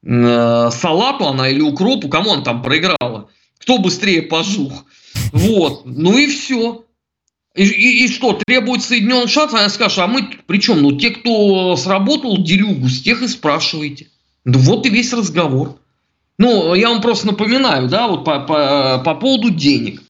э, 0.05 0.71
салату 0.71 1.27
она 1.27 1.49
или 1.49 1.61
укропу, 1.61 2.09
кому 2.09 2.33
она 2.33 2.43
там 2.43 2.63
проиграла? 2.63 3.31
Кто 3.59 3.79
быстрее 3.79 4.23
пожух? 4.23 4.85
Вот, 5.33 5.83
ну 5.87 6.19
и 6.19 6.27
все. 6.27 6.85
И, 7.55 7.65
и, 7.65 8.05
и 8.05 8.09
что, 8.09 8.39
требует 8.47 8.83
Соединенных 8.83 9.29
Штатов, 9.29 9.55
она 9.55 9.69
скажет, 9.69 9.99
а 9.99 10.07
мы 10.07 10.29
причем, 10.47 10.83
ну 10.83 10.93
те, 10.97 11.11
кто 11.11 11.77
сработал 11.77 12.43
делюгу, 12.43 12.89
с 12.89 13.03
тех 13.03 13.23
и 13.23 13.29
спрашиваете. 13.29 14.09
Да 14.45 14.59
вот 14.59 14.87
и 14.87 14.91
весь 14.91 15.13
разговор. 15.13 15.79
Ну, 16.39 16.75
я 16.75 16.89
вам 16.89 17.03
просто 17.03 17.27
напоминаю, 17.27 17.89
да, 17.89 18.09
вот 18.09 18.25
по, 18.25 18.41
по, 18.41 19.03
по 19.05 19.15
поводу 19.15 19.51
денег. 19.51 20.01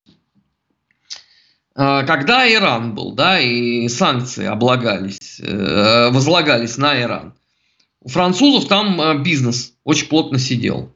А, 1.75 2.05
когда 2.05 2.51
Иран 2.53 2.95
был, 2.95 3.13
да, 3.13 3.41
и 3.41 3.89
санкции 3.89 4.47
облагались, 4.47 5.41
э, 5.41 6.11
возлагались 6.11 6.77
на 6.77 7.01
Иран, 7.01 7.35
у 8.03 8.09
французов 8.09 8.69
там 8.69 9.01
э, 9.01 9.23
бизнес 9.23 9.75
очень 9.83 10.09
плотно 10.09 10.39
сидел. 10.39 10.95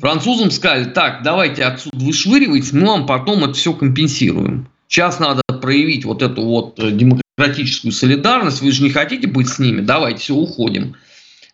Французам 0.00 0.50
сказали, 0.50 0.84
так, 0.84 1.22
давайте 1.22 1.64
отсюда 1.64 1.96
вышвыривать, 1.96 2.72
мы 2.72 2.86
вам 2.86 3.06
потом 3.06 3.44
это 3.44 3.54
все 3.54 3.72
компенсируем. 3.72 4.68
Сейчас 4.88 5.18
надо 5.18 5.42
проявить 5.60 6.04
вот 6.04 6.22
эту 6.22 6.42
вот 6.42 6.78
э, 6.78 6.90
демократическую 6.90 7.92
солидарность, 7.92 8.60
вы 8.60 8.70
же 8.72 8.82
не 8.82 8.90
хотите 8.90 9.26
быть 9.26 9.48
с 9.48 9.58
ними, 9.58 9.80
давайте 9.80 10.20
все, 10.20 10.34
уходим. 10.34 10.96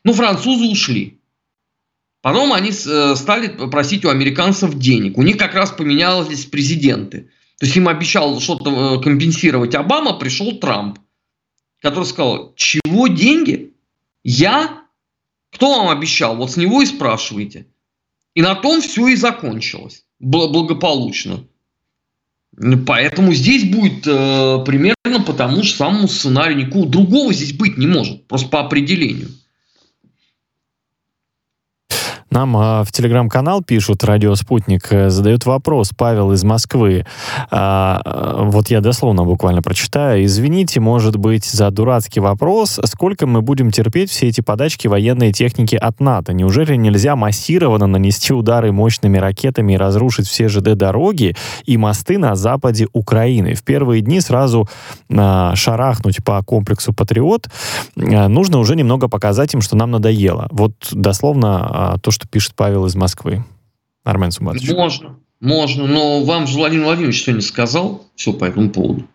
Ну, 0.04 0.12
французы 0.12 0.66
ушли. 0.66 1.20
Потом 2.22 2.52
они 2.52 2.70
э, 2.70 3.14
стали 3.16 3.48
просить 3.48 4.04
у 4.04 4.10
американцев 4.10 4.74
денег. 4.74 5.16
У 5.16 5.22
них 5.22 5.36
как 5.38 5.54
раз 5.54 5.70
поменялись 5.70 6.44
президенты. 6.44 7.30
То 7.58 7.66
есть 7.66 7.76
им 7.76 7.88
обещал 7.88 8.40
что-то 8.40 8.70
э, 8.96 9.02
компенсировать 9.02 9.74
Обама, 9.74 10.14
пришел 10.14 10.58
Трамп, 10.58 10.98
который 11.80 12.04
сказал, 12.04 12.54
чего 12.56 13.06
деньги? 13.08 13.74
Я? 14.22 14.84
Кто 15.52 15.78
вам 15.78 15.88
обещал? 15.88 16.36
Вот 16.36 16.52
с 16.52 16.56
него 16.56 16.82
и 16.82 16.86
спрашивайте. 16.86 17.66
И 18.34 18.42
на 18.42 18.54
том 18.54 18.80
все 18.80 19.08
и 19.08 19.16
закончилось 19.16 20.04
благополучно. 20.20 21.44
Поэтому 22.86 23.32
здесь 23.32 23.64
будет 23.64 24.06
э, 24.06 24.64
примерно 24.66 25.24
по 25.24 25.32
тому 25.32 25.62
же 25.62 25.72
самому 25.72 26.08
сценарию. 26.08 26.58
Никакого 26.58 26.86
другого 26.86 27.32
здесь 27.32 27.54
быть 27.54 27.78
не 27.78 27.86
может, 27.86 28.26
просто 28.26 28.48
по 28.48 28.60
определению. 28.60 29.28
Нам 32.30 32.56
э, 32.56 32.84
в 32.84 32.92
телеграм-канал 32.92 33.60
пишут, 33.60 34.04
радио 34.04 34.36
«Спутник» 34.36 34.92
э, 34.92 35.10
задает 35.10 35.46
вопрос, 35.46 35.90
Павел 35.96 36.30
из 36.30 36.44
Москвы. 36.44 37.04
А, 37.50 38.00
э, 38.04 38.44
вот 38.44 38.68
я 38.68 38.80
дословно 38.80 39.24
буквально 39.24 39.62
прочитаю. 39.62 40.24
Извините, 40.24 40.78
может 40.78 41.16
быть, 41.16 41.44
за 41.44 41.72
дурацкий 41.72 42.20
вопрос, 42.20 42.78
сколько 42.84 43.26
мы 43.26 43.42
будем 43.42 43.72
терпеть 43.72 44.10
все 44.10 44.28
эти 44.28 44.42
подачки 44.42 44.86
военной 44.86 45.32
техники 45.32 45.74
от 45.74 45.98
НАТО? 45.98 46.32
Неужели 46.32 46.76
нельзя 46.76 47.16
массированно 47.16 47.88
нанести 47.88 48.32
удары 48.32 48.70
мощными 48.70 49.18
ракетами 49.18 49.72
и 49.72 49.76
разрушить 49.76 50.28
все 50.28 50.48
ЖД-дороги 50.48 51.34
и 51.64 51.76
мосты 51.76 52.16
на 52.16 52.36
западе 52.36 52.86
Украины? 52.92 53.54
В 53.54 53.64
первые 53.64 54.02
дни 54.02 54.20
сразу 54.20 54.68
а, 55.12 55.56
шарахнуть 55.56 56.22
по 56.24 56.40
комплексу 56.44 56.92
«Патриот» 56.92 57.48
а, 57.96 58.28
нужно 58.28 58.58
уже 58.58 58.76
немного 58.76 59.08
показать 59.08 59.52
им, 59.54 59.62
что 59.62 59.74
нам 59.74 59.90
надоело. 59.90 60.46
Вот 60.52 60.74
дословно 60.92 61.94
а, 61.94 61.98
то, 61.98 62.12
что 62.12 62.19
что 62.20 62.28
пишет 62.28 62.54
Павел 62.54 62.86
из 62.86 62.94
Москвы. 62.94 63.44
Армен 64.04 64.30
Суматович. 64.30 64.68
Можно, 64.70 65.18
можно, 65.40 65.86
но 65.86 66.22
вам 66.22 66.46
же 66.46 66.56
Владимир 66.56 66.84
Владимирович 66.84 67.22
сегодня 67.22 67.42
сказал 67.42 68.06
все 68.14 68.32
по 68.32 68.44
этому 68.44 68.70
поводу. 68.70 69.08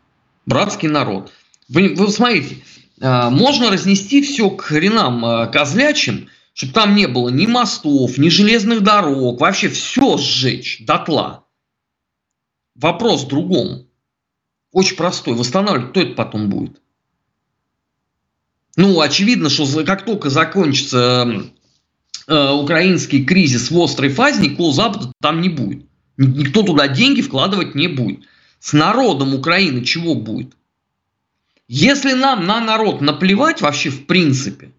Братский 0.46 0.88
народ. 0.88 1.32
Вы, 1.70 1.94
вы 1.96 2.10
смотрите, 2.10 2.58
а, 3.02 3.30
можно 3.30 3.70
разнести 3.70 4.22
все 4.22 4.50
к 4.50 4.62
хренам 4.62 5.24
а, 5.24 5.48
козлячим, 5.48 6.30
чтобы 6.54 6.74
там 6.74 6.96
не 6.96 7.08
было 7.08 7.30
ни 7.30 7.46
мостов, 7.46 8.18
ни 8.18 8.30
железных 8.30 8.82
дорог, 8.82 9.40
вообще 9.40 9.70
все 9.70 10.18
сжечь 10.18 10.84
дотла. 10.86 11.46
Вопрос 12.76 13.26
в 13.26 13.28
другом. 13.28 13.88
Очень 14.72 14.98
простой. 14.98 15.36
Восстанавливать 15.36 15.92
кто 15.92 16.02
это 16.02 16.14
потом 16.14 16.50
будет? 16.50 16.82
Ну, 18.76 19.00
очевидно, 19.00 19.50
что 19.50 19.66
как 19.86 20.06
только 20.06 20.30
закончится 20.30 21.46
э, 22.28 22.52
украинский 22.52 23.24
кризис 23.24 23.72
в 23.72 23.82
острой 23.82 24.10
фазе, 24.10 24.42
никакого 24.42 24.74
Запада 24.74 25.12
там 25.22 25.42
не 25.42 25.50
будет. 25.50 25.86
Никто 26.18 26.64
туда 26.64 26.88
деньги 26.88 27.22
вкладывать 27.22 27.76
не 27.76 27.88
будет. 27.88 28.22
С 28.60 28.74
народом 28.74 29.34
Украины 29.34 29.84
чего 29.84 30.16
будет? 30.16 30.54
Если 31.68 32.14
нам 32.14 32.46
на 32.46 32.60
народ 32.62 33.02
наплевать 33.02 33.62
вообще 33.62 33.90
в 33.90 34.06
принципе, 34.06 34.72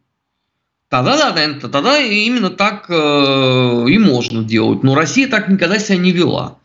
тогда, 0.89 1.33
да, 1.33 1.55
тогда 1.61 1.99
именно 1.99 2.51
так 2.51 2.87
э, 2.89 3.85
и 3.89 3.99
можно 3.99 4.45
делать. 4.45 4.83
Но 4.83 4.95
Россия 4.95 5.29
так 5.29 5.49
никогда 5.49 5.79
себя 5.79 5.99
не 5.99 6.13
вела. 6.13 6.59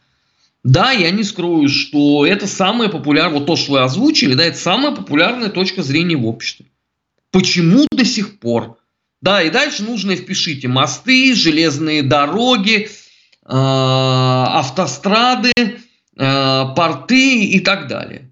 Да, 0.63 0.91
я 0.91 1.09
не 1.09 1.23
скрою, 1.23 1.69
что 1.69 2.25
это 2.25 2.45
самая 2.45 2.87
популярная, 2.87 3.39
вот 3.39 3.47
то, 3.47 3.55
что 3.55 3.73
вы 3.73 3.81
озвучили, 3.81 4.35
да, 4.35 4.43
это 4.43 4.57
самая 4.57 4.95
популярная 4.95 5.49
точка 5.49 5.81
зрения 5.81 6.17
в 6.17 6.27
обществе. 6.27 6.67
Почему 7.31 7.87
до 7.91 8.05
сих 8.05 8.39
пор? 8.39 8.77
Да, 9.21 9.43
и 9.43 9.49
дальше 9.49 9.83
нужно 9.83 10.15
впишите 10.15 10.67
мосты, 10.67 11.35
железные 11.35 12.01
дороги, 12.01 12.87
э, 12.87 12.89
автострады, 13.45 15.51
э, 15.55 16.65
порты 16.75 17.45
и 17.45 17.59
так 17.59 17.87
далее. 17.87 18.31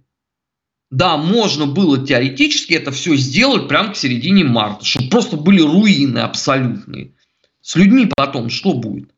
Да, 0.90 1.18
можно 1.18 1.68
было 1.68 2.04
теоретически 2.04 2.74
это 2.74 2.92
все 2.92 3.16
сделать 3.16 3.68
прямо 3.68 3.94
к 3.94 3.98
середине 3.98 4.44
марта, 4.44 4.84
чтобы 4.84 5.10
просто 5.10 5.38
были 5.38 5.62
руины 5.62 6.20
абсолютные. 6.20 7.14
С 7.62 7.76
людьми 7.76 8.12
потом 8.16 8.50
что 8.50 8.74
будет? 8.74 9.12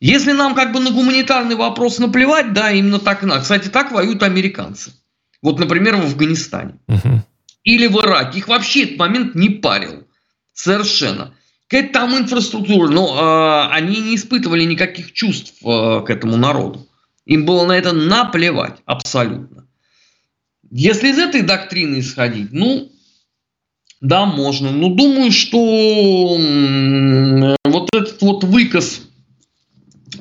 Если 0.00 0.32
нам 0.32 0.54
как 0.54 0.72
бы 0.72 0.80
на 0.80 0.90
гуманитарный 0.90 1.56
вопрос 1.56 1.98
наплевать, 1.98 2.52
да, 2.52 2.70
именно 2.70 2.98
так 2.98 3.22
и 3.22 3.26
надо. 3.26 3.42
Кстати, 3.42 3.68
так 3.68 3.90
воюют 3.90 4.22
американцы. 4.22 4.92
Вот, 5.40 5.58
например, 5.58 5.96
в 5.96 6.04
Афганистане. 6.04 6.78
Угу. 6.88 7.22
Или 7.64 7.86
в 7.86 7.96
Ираке. 7.96 8.38
Их 8.38 8.48
вообще 8.48 8.84
этот 8.84 8.98
момент 8.98 9.34
не 9.34 9.48
парил. 9.48 10.06
Совершенно. 10.58 11.34
Какая-то 11.68 11.92
там 11.92 12.18
инфраструктура, 12.18 12.88
но 12.88 13.06
э, 13.14 13.74
они 13.74 14.00
не 14.00 14.16
испытывали 14.16 14.64
никаких 14.64 15.12
чувств 15.12 15.54
э, 15.62 16.02
к 16.04 16.10
этому 16.10 16.36
народу. 16.36 16.88
Им 17.26 17.44
было 17.44 17.64
на 17.64 17.78
это 17.78 17.92
наплевать 17.92 18.78
абсолютно. 18.84 19.68
Если 20.68 21.10
из 21.10 21.18
этой 21.18 21.42
доктрины 21.42 22.00
исходить, 22.00 22.48
ну, 22.50 22.90
да, 24.00 24.26
можно. 24.26 24.72
Но 24.72 24.88
думаю, 24.88 25.30
что 25.30 25.58
вот 27.64 27.88
этот 27.94 28.20
вот 28.20 28.42
выказ 28.42 29.02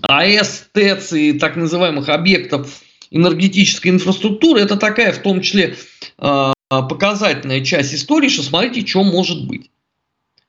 АЭС, 0.04 0.68
ТЭЦ 0.72 1.14
и 1.14 1.34
так 1.34 1.56
называемых 1.56 2.10
объектов 2.10 2.82
энергетической 3.10 3.88
инфраструктуры, 3.88 4.60
это 4.60 4.78
такая 4.78 5.14
в 5.14 5.18
том 5.18 5.42
числе 5.42 5.78
а, 6.20 6.54
показательная 6.70 7.66
часть 7.66 7.96
истории, 7.96 8.30
что 8.30 8.44
смотрите, 8.44 8.86
что 8.86 9.04
может 9.04 9.48
быть. 9.48 9.72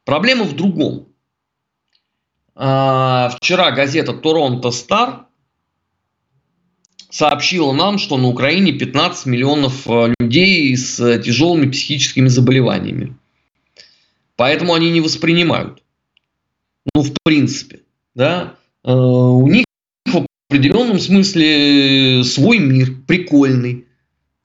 Проблема 0.08 0.44
в 0.44 0.56
другом. 0.56 1.08
А, 2.54 3.28
вчера 3.36 3.72
газета 3.72 4.14
Торонто 4.14 4.70
Стар 4.70 5.26
сообщила 7.10 7.74
нам, 7.74 7.98
что 7.98 8.16
на 8.16 8.28
Украине 8.28 8.72
15 8.72 9.26
миллионов 9.26 9.86
э, 9.86 10.14
людей 10.18 10.74
с 10.74 10.98
э, 10.98 11.22
тяжелыми 11.22 11.70
психическими 11.70 12.28
заболеваниями. 12.28 13.18
Поэтому 14.36 14.72
они 14.72 14.90
не 14.90 15.02
воспринимают. 15.02 15.82
Ну, 16.94 17.02
в 17.02 17.12
принципе. 17.22 17.80
Да? 18.14 18.54
Э, 18.84 18.94
у 18.94 19.46
них 19.46 19.66
в 20.06 20.24
определенном 20.48 21.00
смысле 21.00 22.24
свой 22.24 22.60
мир, 22.60 22.94
прикольный, 23.06 23.84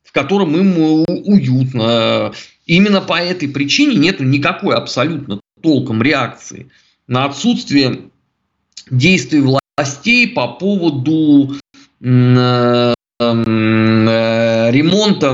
в 0.03 0.12
котором 0.12 0.58
им 0.58 1.05
уютно. 1.08 2.34
Именно 2.65 3.00
по 3.00 3.13
этой 3.13 3.48
причине 3.48 3.96
нет 3.96 4.20
никакой 4.20 4.75
абсолютно 4.75 5.39
толком 5.63 6.03
реакции 6.03 6.70
на 7.08 7.25
отсутствие 7.25 8.01
действий 8.91 9.41
властей 9.41 10.27
по 10.27 10.50
поводу 10.50 11.55
Э, 13.20 14.70
ремонта 14.72 15.34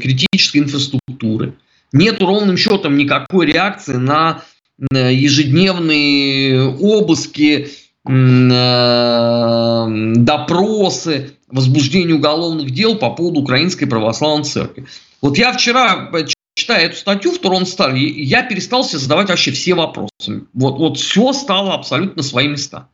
критической 0.00 0.60
инфраструктуры. 0.62 1.54
Нет 1.92 2.20
ровным 2.20 2.56
счетом 2.56 2.96
никакой 2.96 3.46
реакции 3.46 3.94
на 3.96 4.42
э, 4.92 5.12
ежедневные 5.14 6.68
обыски, 6.68 7.68
э, 8.08 9.86
допросы, 10.16 11.30
возбуждение 11.48 12.16
уголовных 12.16 12.70
дел 12.70 12.96
по 12.96 13.10
поводу 13.10 13.40
Украинской 13.40 13.86
Православной 13.86 14.44
Церкви. 14.44 14.86
Вот 15.22 15.38
я 15.38 15.52
вчера, 15.52 16.10
читая 16.68 16.84
эту 16.84 16.96
статью 16.96 17.32
в 17.32 17.38
Турон 17.38 17.64
Стар, 17.64 17.94
я 17.94 18.42
перестал 18.42 18.84
себе 18.84 18.98
задавать 18.98 19.30
вообще 19.30 19.52
все 19.52 19.72
вопросы. 19.72 20.44
Вот, 20.52 20.78
вот 20.78 20.98
все 20.98 21.32
стало 21.32 21.72
абсолютно 21.72 22.22
свои 22.22 22.46
места. 22.46 22.88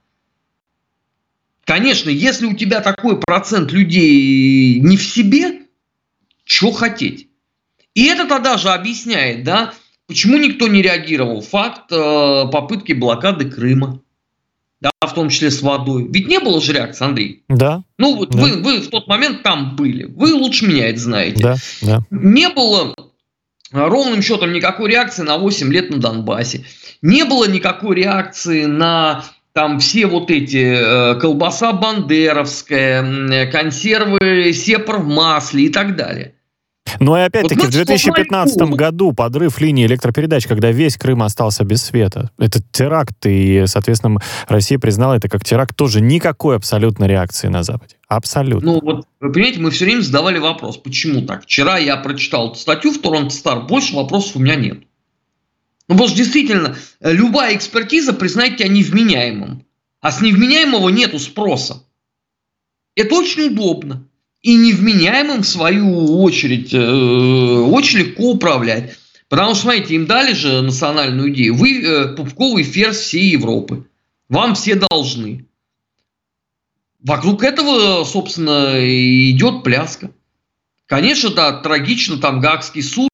Конечно, 1.65 2.09
если 2.09 2.47
у 2.47 2.55
тебя 2.55 2.81
такой 2.81 3.19
процент 3.19 3.73
людей 3.73 4.79
не 4.79 4.97
в 4.97 5.03
себе, 5.03 5.63
что 6.45 6.71
хотеть? 6.71 7.27
И 7.95 8.05
это 8.05 8.29
тогда 8.29 8.59
же 8.59 8.69
объясняет, 8.69 9.43
да, 9.43 9.73
почему 10.07 10.37
никто 10.37 10.69
не 10.69 10.81
реагировал. 10.81 11.41
Факт 11.41 11.91
э, 11.91 12.45
попытки 12.53 12.93
блокады 12.93 13.51
Крыма, 13.51 14.01
да, 14.81 14.91
в 15.01 15.15
том 15.15 15.31
числе 15.31 15.51
с 15.51 15.63
водой. 15.63 16.07
Ведь 16.13 16.29
не 16.29 16.39
было 16.39 16.61
же 16.61 16.75
реакции, 16.75 17.05
Андрей. 17.05 17.43
Да. 17.49 17.83
Ну, 17.99 18.15
вот 18.15 18.31
да. 18.31 18.39
Вы, 18.39 18.63
вы 18.63 18.81
в 18.81 18.89
тот 18.89 19.09
момент 19.09 19.43
там 19.43 19.75
были. 19.75 20.05
Вы 20.05 20.33
лучше 20.35 20.65
меня 20.65 20.91
это 20.91 21.01
знаете. 21.01 21.43
Да, 21.43 21.57
да. 21.83 22.03
Не 22.11 22.51
было 22.51 22.95
ровным 23.75 24.23
счетом 24.23 24.53
никакой 24.53 24.91
реакции 24.91 25.23
на 25.23 25.37
8 25.37 25.73
лет 25.73 25.91
на 25.91 25.99
Донбассе. 25.99 26.65
Не 27.03 27.25
было 27.25 27.49
никакой 27.49 27.97
реакции 27.97 28.65
на 28.65 29.25
там 29.53 29.79
все 29.79 30.07
вот 30.07 30.31
эти 30.31 30.75
э, 30.77 31.21
колбаса 31.21 31.73
бандеровская, 31.73 33.51
консервы 33.51 34.53
сепар 34.53 34.99
в 34.99 35.09
масле 35.09 35.65
и 35.65 35.69
так 35.69 35.97
далее. 35.97 36.35
Ну 37.01 37.17
и 37.17 37.21
опять-таки 37.21 37.61
вот, 37.61 37.71
в 37.71 37.73
2015 37.73 38.57
году 38.75 39.13
подрыв 39.13 39.61
линии 39.61 39.87
электропередач, 39.87 40.47
когда 40.47 40.71
весь 40.71 40.97
Крым 40.97 41.23
остался 41.23 41.65
без 41.65 41.83
света. 41.83 42.31
Это 42.39 42.61
теракт, 42.73 43.27
и, 43.27 43.65
соответственно, 43.67 44.21
Россия 44.49 44.79
признала 44.79 45.15
это 45.15 45.29
как 45.29 45.45
теракт. 45.45 45.75
Тоже 45.77 46.01
никакой 46.01 46.57
абсолютно 46.57 47.05
реакции 47.05 47.49
на 47.49 47.63
Западе. 47.63 47.97
Абсолютно. 48.09 48.73
Ну 48.73 48.81
вот, 48.81 49.07
вы 49.21 49.33
понимаете, 49.33 49.61
мы 49.61 49.71
все 49.71 49.87
время 49.87 50.03
задавали 50.03 50.39
вопрос, 50.39 50.77
почему 50.77 51.23
так? 51.23 51.45
Вчера 51.45 51.79
я 51.79 51.97
прочитал 51.97 52.55
статью 52.55 52.93
в 52.93 52.99
Торонто 52.99 53.35
Стар, 53.35 53.67
больше 53.67 53.95
вопросов 53.97 54.37
у 54.37 54.41
меня 54.41 54.55
нет. 54.55 54.85
Ну, 55.89 55.97
потому 55.97 56.09
что 56.09 56.17
действительно, 56.17 56.77
э, 57.01 57.13
любая 57.13 57.55
экспертиза 57.57 58.13
признает 58.13 58.57
тебя 58.57 58.69
невменяемым. 58.69 59.67
А 60.01 60.13
с 60.13 60.21
невменяемого 60.21 60.89
нету 60.91 61.19
спроса. 61.19 61.83
Это 62.95 63.15
очень 63.15 63.53
удобно. 63.53 64.07
И 64.45 64.57
невменяемым, 64.57 65.41
в 65.41 65.49
свою 65.49 66.21
очередь, 66.21 66.75
э, 66.75 66.79
очень 66.79 68.01
легко 68.01 68.33
управлять. 68.33 68.99
Потому 69.31 69.55
что, 69.55 69.63
смотрите, 69.63 69.95
им 69.95 70.05
дали 70.05 70.35
же 70.35 70.61
национальную 70.61 71.33
идею. 71.33 71.55
Вы 71.55 71.83
э, 71.83 72.09
пупковый 72.15 72.63
ферзь 72.63 72.99
всей 72.99 73.31
Европы. 73.31 73.87
Вам 74.29 74.55
все 74.55 74.75
должны. 74.75 75.47
Вокруг 77.03 77.43
этого, 77.43 78.05
собственно, 78.05 78.75
идет 78.81 79.63
пляска. 79.63 80.11
Конечно, 80.85 81.31
да, 81.31 81.53
трагично, 81.53 82.19
там 82.19 82.41
Гагский 82.41 82.83
суд 82.83 83.09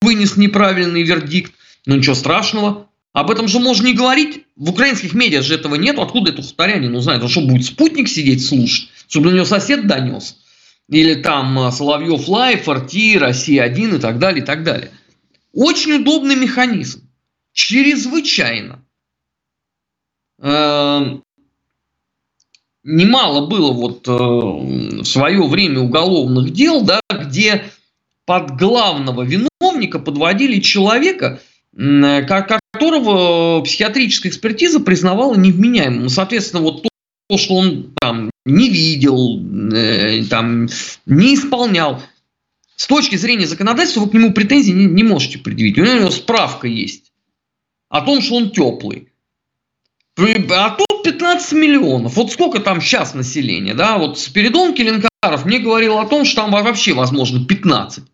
вынес 0.00 0.38
неправильный 0.38 1.02
вердикт. 1.02 1.52
Ну 1.84 1.96
ничего 1.96 2.14
страшного. 2.14 2.88
Об 3.12 3.30
этом 3.30 3.48
же 3.48 3.58
можно 3.58 3.86
не 3.86 3.92
говорить. 3.92 4.44
В 4.56 4.70
украинских 4.70 5.12
медиа 5.12 5.42
же 5.42 5.54
этого 5.54 5.74
нет. 5.74 5.98
Откуда 5.98 6.30
это 6.30 6.40
хуторянин 6.40 6.94
узнает? 6.94 7.22
Он 7.22 7.28
что, 7.28 7.42
будет 7.42 7.66
спутник 7.66 8.08
сидеть 8.08 8.46
слушать? 8.46 8.88
Чтобы 9.08 9.30
на 9.30 9.36
него 9.36 9.44
сосед 9.44 9.86
донес? 9.86 10.36
Или 10.88 11.14
там 11.14 11.58
э, 11.58 11.72
Соловьев 11.72 12.28
Live, 12.28 12.68
RT, 12.68 12.94
Россия-1 13.16 13.96
и 13.96 13.98
так 13.98 14.18
далее, 14.18 14.42
и 14.42 14.46
так 14.46 14.62
далее. 14.62 14.90
Очень 15.52 15.94
удобный 15.94 16.36
механизм. 16.36 17.08
Чрезвычайно. 17.52 18.84
Эм, 20.40 21.24
немало 22.84 23.48
было 23.48 23.72
вот 23.72 24.06
э, 24.06 24.12
в 24.12 25.04
свое 25.04 25.46
время 25.48 25.80
уголовных 25.80 26.52
дел, 26.52 26.82
да, 26.82 27.00
где 27.10 27.64
под 28.24 28.56
главного 28.56 29.22
виновника 29.22 29.98
подводили 29.98 30.60
человека, 30.60 31.40
Э, 31.76 32.22
которого 32.22 33.62
психиатрическая 33.62 34.32
экспертиза 34.32 34.80
признавала 34.80 35.36
невменяемым. 35.36 36.08
Соответственно, 36.08 36.62
вот 36.62 36.82
что 37.36 37.56
он 37.56 37.92
там 38.00 38.30
не 38.46 38.70
видел, 38.70 39.38
э, 39.72 40.24
там, 40.24 40.68
не 41.04 41.34
исполнял, 41.34 42.02
с 42.76 42.86
точки 42.86 43.16
зрения 43.16 43.46
законодательства 43.46 44.00
вы 44.00 44.10
к 44.10 44.14
нему 44.14 44.32
претензий 44.32 44.72
не, 44.72 44.86
не 44.86 45.02
можете 45.02 45.38
предъявить. 45.38 45.78
У 45.78 45.82
него 45.82 46.10
справка 46.10 46.66
есть 46.66 47.12
о 47.88 48.00
том, 48.00 48.22
что 48.22 48.36
он 48.36 48.50
теплый. 48.50 49.08
А 50.16 50.70
тут 50.70 51.02
15 51.04 51.52
миллионов. 51.52 52.16
Вот 52.16 52.32
сколько 52.32 52.60
там 52.60 52.80
сейчас 52.80 53.14
населения, 53.14 53.74
да? 53.74 53.98
Вот 53.98 54.18
Спиридон 54.18 54.74
Келенкаров 54.74 55.44
мне 55.44 55.58
говорил 55.58 55.98
о 55.98 56.06
том, 56.06 56.24
что 56.24 56.42
там 56.42 56.50
вообще 56.50 56.94
возможно 56.94 57.44
15. 57.44 58.04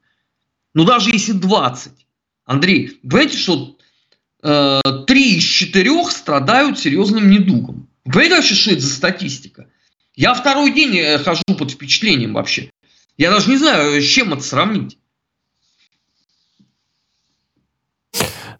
Ну 0.75 0.85
даже 0.85 1.11
если 1.11 1.33
20. 1.33 1.93
Андрей, 2.47 2.99
понимаете, 3.03 3.39
что 3.39 3.77
э, 4.43 4.81
три 5.07 5.37
из 5.37 5.45
четырех 5.45 6.11
страдают 6.11 6.79
серьезным 6.79 7.31
недугом. 7.31 7.89
Понимаете 8.05 8.55
что 8.55 8.71
это 8.73 8.81
за 8.81 8.95
статистика? 8.95 9.67
Я 10.15 10.35
второй 10.35 10.73
день 10.73 10.97
э, 10.97 11.19
хожу 11.19 11.43
под 11.59 11.71
впечатлением 11.71 12.35
вообще. 12.35 12.71
Я 13.17 13.31
даже 13.31 13.51
не 13.51 13.57
знаю, 13.57 14.01
с 14.01 14.05
чем 14.05 14.33
это 14.33 14.43
сравнить. 14.43 14.99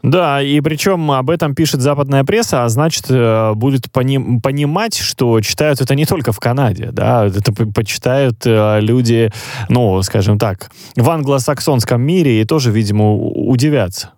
Да, 0.03 0.43
и 0.43 0.61
причем 0.61 1.11
об 1.13 1.31
этом 1.31 1.55
пишет 1.55 1.81
западная 1.81 2.25
пресса, 2.25 2.65
а 2.65 2.69
значит, 2.69 3.07
э, 3.09 3.55
будет 3.55 3.91
пони- 3.91 4.39
понимать, 4.39 4.99
что 4.99 5.41
читают 5.41 5.81
это 5.81 5.95
не 5.95 6.05
только 6.05 6.31
в 6.31 6.41
Канаде, 6.41 6.91
да, 6.93 7.25
это 7.25 7.53
почитают 7.53 8.45
э, 8.45 8.81
люди, 8.83 9.33
ну, 9.71 10.03
скажем 10.03 10.39
так, 10.39 10.71
в 10.95 11.09
англосаксонском 11.09 12.03
мире 12.03 12.43
и 12.43 12.45
тоже, 12.45 12.71
видимо, 12.71 13.15
удивятся. 13.15 14.13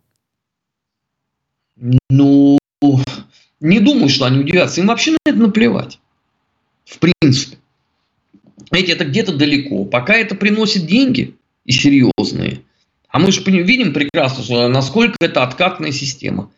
Ну, 2.10 2.58
не 3.60 3.80
думаю, 3.80 4.08
что 4.08 4.26
они 4.26 4.38
удивятся. 4.38 4.80
Им 4.80 4.88
вообще 4.88 5.12
на 5.12 5.18
это 5.24 5.38
наплевать. 5.38 5.98
В 6.84 6.98
принципе. 6.98 7.58
Эти 8.70 8.90
это 8.90 9.04
где-то 9.04 9.34
далеко. 9.34 9.84
Пока 9.84 10.14
это 10.14 10.34
приносит 10.34 10.86
деньги 10.86 11.36
и 11.64 11.72
серьезные, 11.72 12.62
а 13.08 13.18
мы 13.18 13.32
же 13.32 13.40
видим 13.42 13.92
прекрасно, 13.92 14.44
что 14.44 14.68
насколько 14.68 15.16
это 15.20 15.42
откатная 15.42 15.92
система. 15.92 16.50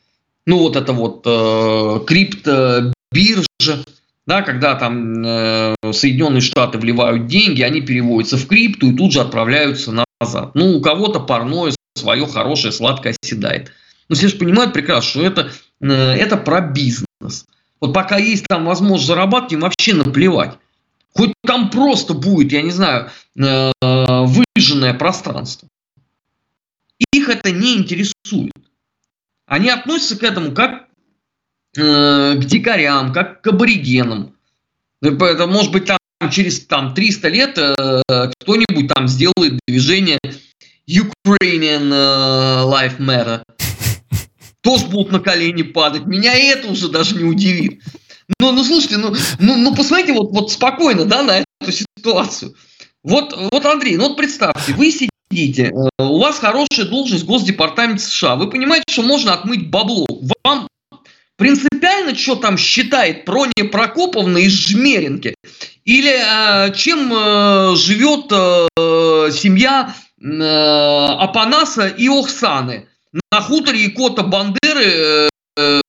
Ну 0.46 0.58
вот 0.58 0.76
это 0.76 0.92
вот 0.92 1.22
э, 1.26 2.00
криптобиржа, 2.06 3.84
да, 4.26 4.42
когда 4.42 4.74
там 4.74 5.24
э, 5.24 5.74
Соединенные 5.92 6.40
Штаты 6.40 6.78
вливают 6.78 7.26
деньги, 7.26 7.62
они 7.62 7.82
переводятся 7.82 8.38
в 8.38 8.46
крипту 8.46 8.90
и 8.90 8.96
тут 8.96 9.12
же 9.12 9.20
отправляются 9.20 9.92
назад. 10.20 10.54
Ну, 10.54 10.76
у 10.76 10.80
кого-то 10.80 11.20
парное 11.20 11.72
свое 11.94 12.26
хорошее 12.26 12.72
сладкое 12.72 13.14
оседает. 13.22 13.72
Но 14.08 14.16
все 14.16 14.28
же 14.28 14.36
понимают 14.36 14.72
прекрасно, 14.72 15.10
что 15.10 15.22
это, 15.22 15.52
это 15.80 16.36
про 16.36 16.60
бизнес. 16.60 17.46
Вот 17.80 17.92
пока 17.92 18.16
есть 18.16 18.46
там 18.48 18.64
возможность 18.64 19.06
зарабатывать, 19.06 19.52
им 19.52 19.60
вообще 19.60 19.94
наплевать. 19.94 20.58
Хоть 21.14 21.32
там 21.46 21.70
просто 21.70 22.14
будет, 22.14 22.52
я 22.52 22.62
не 22.62 22.70
знаю, 22.70 23.10
э, 23.36 23.70
выжженное 23.82 24.94
пространство 24.94 25.68
их 27.12 27.28
это 27.28 27.50
не 27.50 27.76
интересует. 27.76 28.52
Они 29.46 29.70
относятся 29.70 30.18
к 30.18 30.22
этому 30.22 30.52
как 30.52 30.86
э, 31.76 32.34
к 32.34 32.44
дикарям, 32.44 33.12
как 33.12 33.42
к 33.42 33.46
аборигенам. 33.46 34.34
Это 35.00 35.46
может 35.46 35.72
быть 35.72 35.86
там 35.86 35.98
через 36.30 36.66
там, 36.66 36.94
300 36.94 37.28
лет 37.28 37.58
э, 37.58 38.02
кто-нибудь 38.40 38.88
там 38.88 39.08
сделает 39.08 39.60
движение 39.66 40.18
Ukrainian 40.88 41.92
э, 41.92 42.64
Life 42.64 42.98
Matter. 42.98 43.42
Тоже 44.62 44.86
будут 44.86 45.12
на 45.12 45.20
колени 45.20 45.62
падать. 45.62 46.06
Меня 46.06 46.34
это 46.34 46.68
уже 46.68 46.88
даже 46.88 47.16
не 47.16 47.24
удивит. 47.24 47.80
Ну, 48.40 48.52
ну 48.52 48.62
слушайте, 48.62 48.98
ну, 48.98 49.14
ну, 49.38 49.56
ну 49.56 49.74
посмотрите 49.74 50.12
вот, 50.12 50.30
вот 50.32 50.52
спокойно 50.52 51.04
да, 51.04 51.22
на 51.22 51.44
эту 51.60 51.72
ситуацию. 51.72 52.54
Вот, 53.02 53.34
вот, 53.52 53.64
Андрей, 53.64 53.96
ну 53.96 54.08
вот 54.08 54.16
представьте, 54.16 54.74
вы 54.74 54.90
сидите 54.90 55.72
э, 55.72 56.02
у 56.02 56.18
вас 56.18 56.38
хорошая 56.38 56.86
должность 56.86 57.24
в 57.24 57.26
Госдепартаменте 57.26 58.04
США. 58.04 58.36
Вы 58.36 58.50
понимаете, 58.50 58.84
что 58.90 59.02
можно 59.02 59.32
отмыть 59.32 59.70
бабло. 59.70 60.06
Вам 60.44 60.68
принципиально, 61.36 62.14
что 62.16 62.34
там 62.34 62.58
считает 62.58 63.24
Проня 63.24 63.70
Прокоповна 63.70 64.38
из 64.38 64.52
Жмеринки? 64.52 65.34
Или 65.84 66.12
э, 66.12 66.74
чем 66.74 67.10
э, 67.14 67.76
живет 67.76 68.30
э, 68.30 69.30
семья 69.32 69.94
э, 70.20 71.16
Апанаса 71.18 71.86
и 71.86 72.08
Охсаны 72.08 72.88
на 73.32 73.40
хуторе 73.40 73.86
Икота 73.86 74.22
Бандеры, 74.22 75.28
э, 75.56 75.80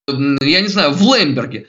я 0.41 0.62
не 0.62 0.67
знаю, 0.67 0.91
в 0.91 1.01
Лемберге? 1.01 1.67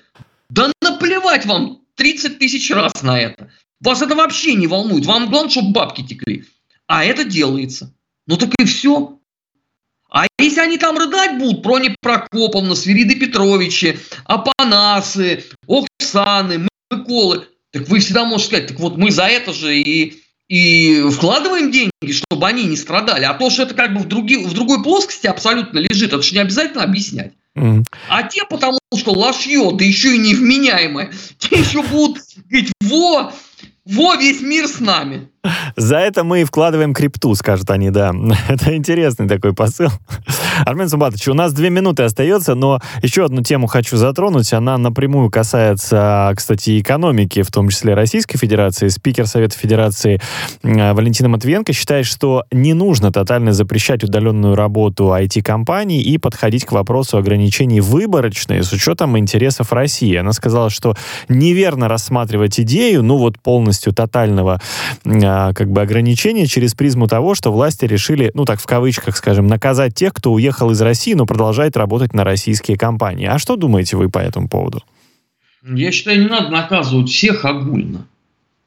Да 0.48 0.72
наплевать 0.82 1.46
вам 1.46 1.82
30 1.96 2.38
тысяч 2.38 2.70
раз 2.70 3.02
на 3.02 3.20
это. 3.20 3.50
Вас 3.80 4.02
это 4.02 4.14
вообще 4.14 4.54
не 4.54 4.66
волнует. 4.66 5.06
Вам 5.06 5.30
главное, 5.30 5.50
чтобы 5.50 5.72
бабки 5.72 6.02
текли. 6.02 6.44
А 6.86 7.04
это 7.04 7.24
делается. 7.24 7.94
Ну 8.26 8.36
так 8.36 8.50
и 8.58 8.64
все. 8.64 9.18
А 10.10 10.26
если 10.38 10.60
они 10.60 10.76
там 10.76 10.98
рыдать 10.98 11.38
будут, 11.38 11.62
Прони 11.62 11.94
Прокоповна, 12.00 12.74
Свириды 12.74 13.14
Петровичи, 13.14 13.98
Апанасы, 14.24 15.44
Оксаны, 15.68 16.68
Миколы, 16.90 17.46
так 17.70 17.88
вы 17.88 18.00
всегда 18.00 18.24
можете 18.24 18.48
сказать, 18.48 18.66
так 18.68 18.80
вот 18.80 18.96
мы 18.96 19.12
за 19.12 19.26
это 19.26 19.52
же 19.52 19.78
и, 19.78 20.22
и 20.50 21.00
вкладываем 21.12 21.70
деньги, 21.70 22.12
чтобы 22.12 22.48
они 22.48 22.64
не 22.64 22.76
страдали. 22.76 23.24
А 23.24 23.34
то, 23.34 23.50
что 23.50 23.62
это 23.62 23.74
как 23.74 23.94
бы 23.94 24.00
в, 24.00 24.08
други, 24.08 24.36
в 24.36 24.52
другой 24.52 24.82
плоскости 24.82 25.28
абсолютно 25.28 25.78
лежит, 25.78 26.12
это 26.12 26.22
же 26.22 26.34
не 26.34 26.40
обязательно 26.40 26.82
объяснять. 26.82 27.32
Mm. 27.56 27.84
А 28.08 28.24
те, 28.24 28.42
потому 28.44 28.78
что 28.96 29.12
лошье, 29.12 29.70
да 29.72 29.84
еще 29.84 30.16
и 30.16 30.18
невменяемое, 30.18 31.12
те 31.38 31.56
еще 31.56 31.84
будут 31.84 32.18
говорить, 32.48 32.72
во, 32.80 33.32
во, 33.84 34.16
весь 34.16 34.40
мир 34.40 34.66
с 34.66 34.80
нами. 34.80 35.28
За 35.76 35.98
это 35.98 36.24
мы 36.24 36.42
и 36.42 36.44
вкладываем 36.44 36.94
крипту, 36.94 37.32
скажут 37.36 37.70
они, 37.70 37.90
да. 37.90 38.12
Это 38.48 38.74
интересный 38.74 39.28
такой 39.28 39.54
посыл. 39.54 39.90
Армен 40.64 40.88
Сумбатович, 40.88 41.28
у 41.28 41.34
нас 41.34 41.52
две 41.52 41.70
минуты 41.70 42.02
остается, 42.02 42.54
но 42.54 42.80
еще 43.02 43.24
одну 43.24 43.42
тему 43.42 43.66
хочу 43.66 43.96
затронуть. 43.96 44.52
Она 44.52 44.78
напрямую 44.78 45.30
касается, 45.30 46.32
кстати, 46.36 46.80
экономики, 46.80 47.42
в 47.42 47.50
том 47.50 47.68
числе 47.68 47.94
Российской 47.94 48.38
Федерации. 48.38 48.88
Спикер 48.88 49.26
Совета 49.26 49.56
Федерации 49.56 50.20
Валентина 50.62 51.28
Матвиенко 51.28 51.72
считает, 51.72 52.06
что 52.06 52.44
не 52.50 52.74
нужно 52.74 53.12
тотально 53.12 53.52
запрещать 53.52 54.04
удаленную 54.04 54.54
работу 54.54 55.14
IT-компаний 55.14 56.00
и 56.02 56.18
подходить 56.18 56.64
к 56.64 56.72
вопросу 56.72 57.18
ограничений 57.18 57.80
выборочной 57.80 58.62
с 58.62 58.72
учетом 58.72 59.18
интересов 59.18 59.72
России. 59.72 60.14
Она 60.16 60.32
сказала, 60.32 60.70
что 60.70 60.96
неверно 61.28 61.88
рассматривать 61.88 62.60
идею, 62.60 63.02
ну 63.02 63.16
вот 63.16 63.38
полностью 63.40 63.92
тотального 63.92 64.60
а, 65.04 65.52
как 65.54 65.70
бы 65.70 65.80
ограничения 65.80 66.46
через 66.46 66.74
призму 66.74 67.06
того, 67.08 67.34
что 67.34 67.52
власти 67.52 67.84
решили, 67.86 68.30
ну 68.34 68.44
так 68.44 68.60
в 68.60 68.66
кавычках, 68.66 69.16
скажем, 69.16 69.46
наказать 69.46 69.94
тех, 69.94 70.12
кто 70.12 70.32
уехал 70.32 70.49
из 70.50 70.80
России, 70.80 71.14
но 71.14 71.26
продолжает 71.26 71.76
работать 71.76 72.14
на 72.14 72.24
российские 72.24 72.76
компании. 72.76 73.26
А 73.26 73.38
что 73.38 73.56
думаете 73.56 73.96
вы 73.96 74.08
по 74.08 74.18
этому 74.18 74.48
поводу? 74.48 74.82
Я 75.62 75.92
считаю, 75.92 76.22
не 76.22 76.28
надо 76.28 76.50
наказывать 76.50 77.10
всех 77.10 77.44
огульно. 77.44 78.06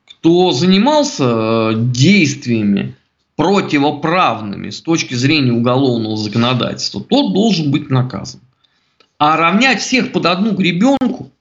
Кто 0.06 0.52
занимался 0.52 1.24
э, 1.24 1.74
действиями 1.76 2.96
противоправными 3.36 4.69
с 4.69 4.82
точки 4.82 5.15
зрения 5.15 5.52
уголовного 5.52 6.15
законодательства, 6.17 7.02
тот 7.02 7.34
должен 7.34 7.72
быть 7.72 7.89
наказан. 7.89 8.39
А 9.17 9.38
равнять 9.38 9.82
всех 9.82 10.12
под 10.12 10.26
одну 10.26 10.54
гребенку 10.54 11.32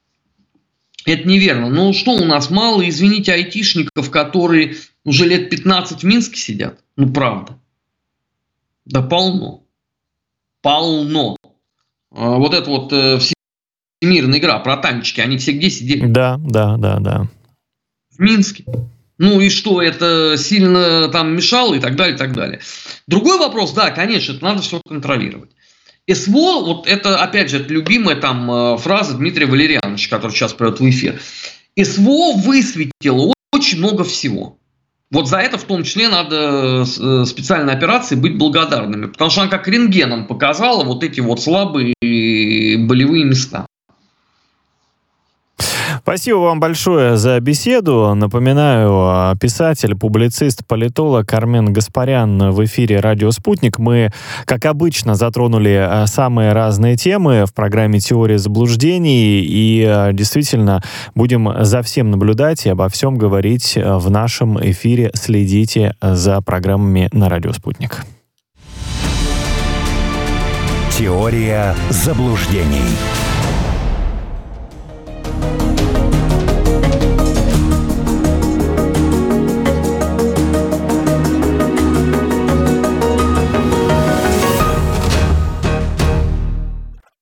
это 1.05 1.28
неверно. 1.28 1.68
Ну 1.68 1.92
что, 1.92 2.12
у 2.12 2.24
нас 2.24 2.50
мало, 2.50 2.88
извините, 2.88 3.33
айтишников, 3.33 4.11
которые 4.11 4.76
уже 5.05 5.26
лет 5.26 5.50
15 5.50 6.02
в 6.02 6.07
Минске 6.07 6.38
сидят? 6.38 6.81
Ну 6.96 7.12
правда. 7.12 7.59
Да 8.85 9.02
полно. 9.02 9.62
Полно. 10.62 11.37
А, 12.14 12.38
вот 12.38 12.55
это 12.55 12.70
вот 12.70 12.92
э, 12.92 13.18
всемирная 14.01 14.38
игра 14.38 14.59
про 14.61 14.77
танчики, 14.77 15.20
они 15.20 15.38
все 15.38 15.53
где 15.53 15.70
сидели? 15.70 16.07
Да, 16.07 16.38
да, 16.38 16.77
да, 16.77 16.98
да. 16.98 17.29
В 18.16 18.20
Минске. 18.20 18.64
Ну 19.18 19.40
и 19.40 19.51
что, 19.51 19.83
это 19.83 20.37
сильно 20.37 21.09
там 21.09 21.37
мешало 21.37 21.75
и 21.75 21.81
так 21.81 21.96
далее, 21.96 22.14
и 22.14 22.18
так 22.18 22.33
далее. 22.33 22.61
Другой 23.07 23.38
вопрос, 23.38 23.72
да, 23.72 23.90
конечно, 23.90 24.33
это 24.33 24.44
надо 24.44 24.62
все 24.62 24.81
контролировать. 24.87 25.51
СВО, 26.11 26.64
вот 26.64 26.87
это, 26.87 27.22
опять 27.22 27.51
же, 27.51 27.59
это 27.59 27.72
любимая 27.72 28.16
там 28.16 28.51
э, 28.51 28.77
фраза 28.79 29.14
Дмитрия 29.14 29.46
Валерьяновича, 29.46 30.11
который 30.11 30.33
сейчас 30.33 30.53
придет 30.53 30.81
в 30.81 30.88
эфир. 30.88 31.20
СВО 31.81 32.33
высветило 32.37 33.33
очень 33.53 33.79
много 33.79 34.03
всего. 34.05 34.59
Вот 35.12 35.29
за 35.29 35.38
это 35.38 35.59
в 35.59 35.64
том 35.64 35.83
числе 35.85 36.09
надо 36.09 36.85
э, 36.85 37.25
специальной 37.27 37.75
операции 37.75 38.16
быть 38.16 38.38
благодарными, 38.38 39.07
потому 39.07 39.31
что 39.31 39.42
она 39.42 39.51
как 39.51 39.68
рентгеном 39.68 40.27
показала 40.27 40.85
вот 40.85 41.05
эти 41.05 41.20
вот 41.20 41.40
слабые 41.40 41.94
болевые 42.01 43.25
места. 43.25 43.66
Спасибо 46.03 46.38
вам 46.38 46.59
большое 46.59 47.17
за 47.17 47.38
беседу. 47.38 48.12
Напоминаю, 48.17 48.91
а, 48.93 49.37
писатель, 49.37 49.95
публицист, 49.95 50.67
политолог 50.67 51.33
Армен 51.33 51.73
Гаспарян 51.73 52.51
в 52.51 52.65
эфире 52.65 52.99
«Радио 52.99 53.31
Спутник». 53.31 53.79
Мы, 53.79 54.11
как 54.45 54.67
обычно, 54.67 55.15
затронули 55.15 55.77
а, 55.81 56.09
самые 56.09 56.55
разные 56.55 56.97
темы 56.97 57.45
в 57.47 57.55
программе 57.55 58.01
«Теория 58.01 58.38
заблуждений» 58.38 59.45
и 59.45 59.85
а, 59.85 60.12
действительно 60.12 60.83
будем 61.15 61.49
за 61.65 61.83
всем 61.83 62.11
наблюдать 62.11 62.67
и 62.67 62.71
обо 62.71 62.88
всем 62.88 63.17
говорить 63.17 63.79
в 63.81 64.11
нашем 64.11 64.59
эфире. 64.61 65.12
Следите 65.15 65.95
за 66.03 66.41
программами 66.41 67.11
на 67.12 67.29
«Радио 67.29 67.53
Спутник». 67.53 68.05
Теория 70.99 71.77
заблуждений. 71.91 73.21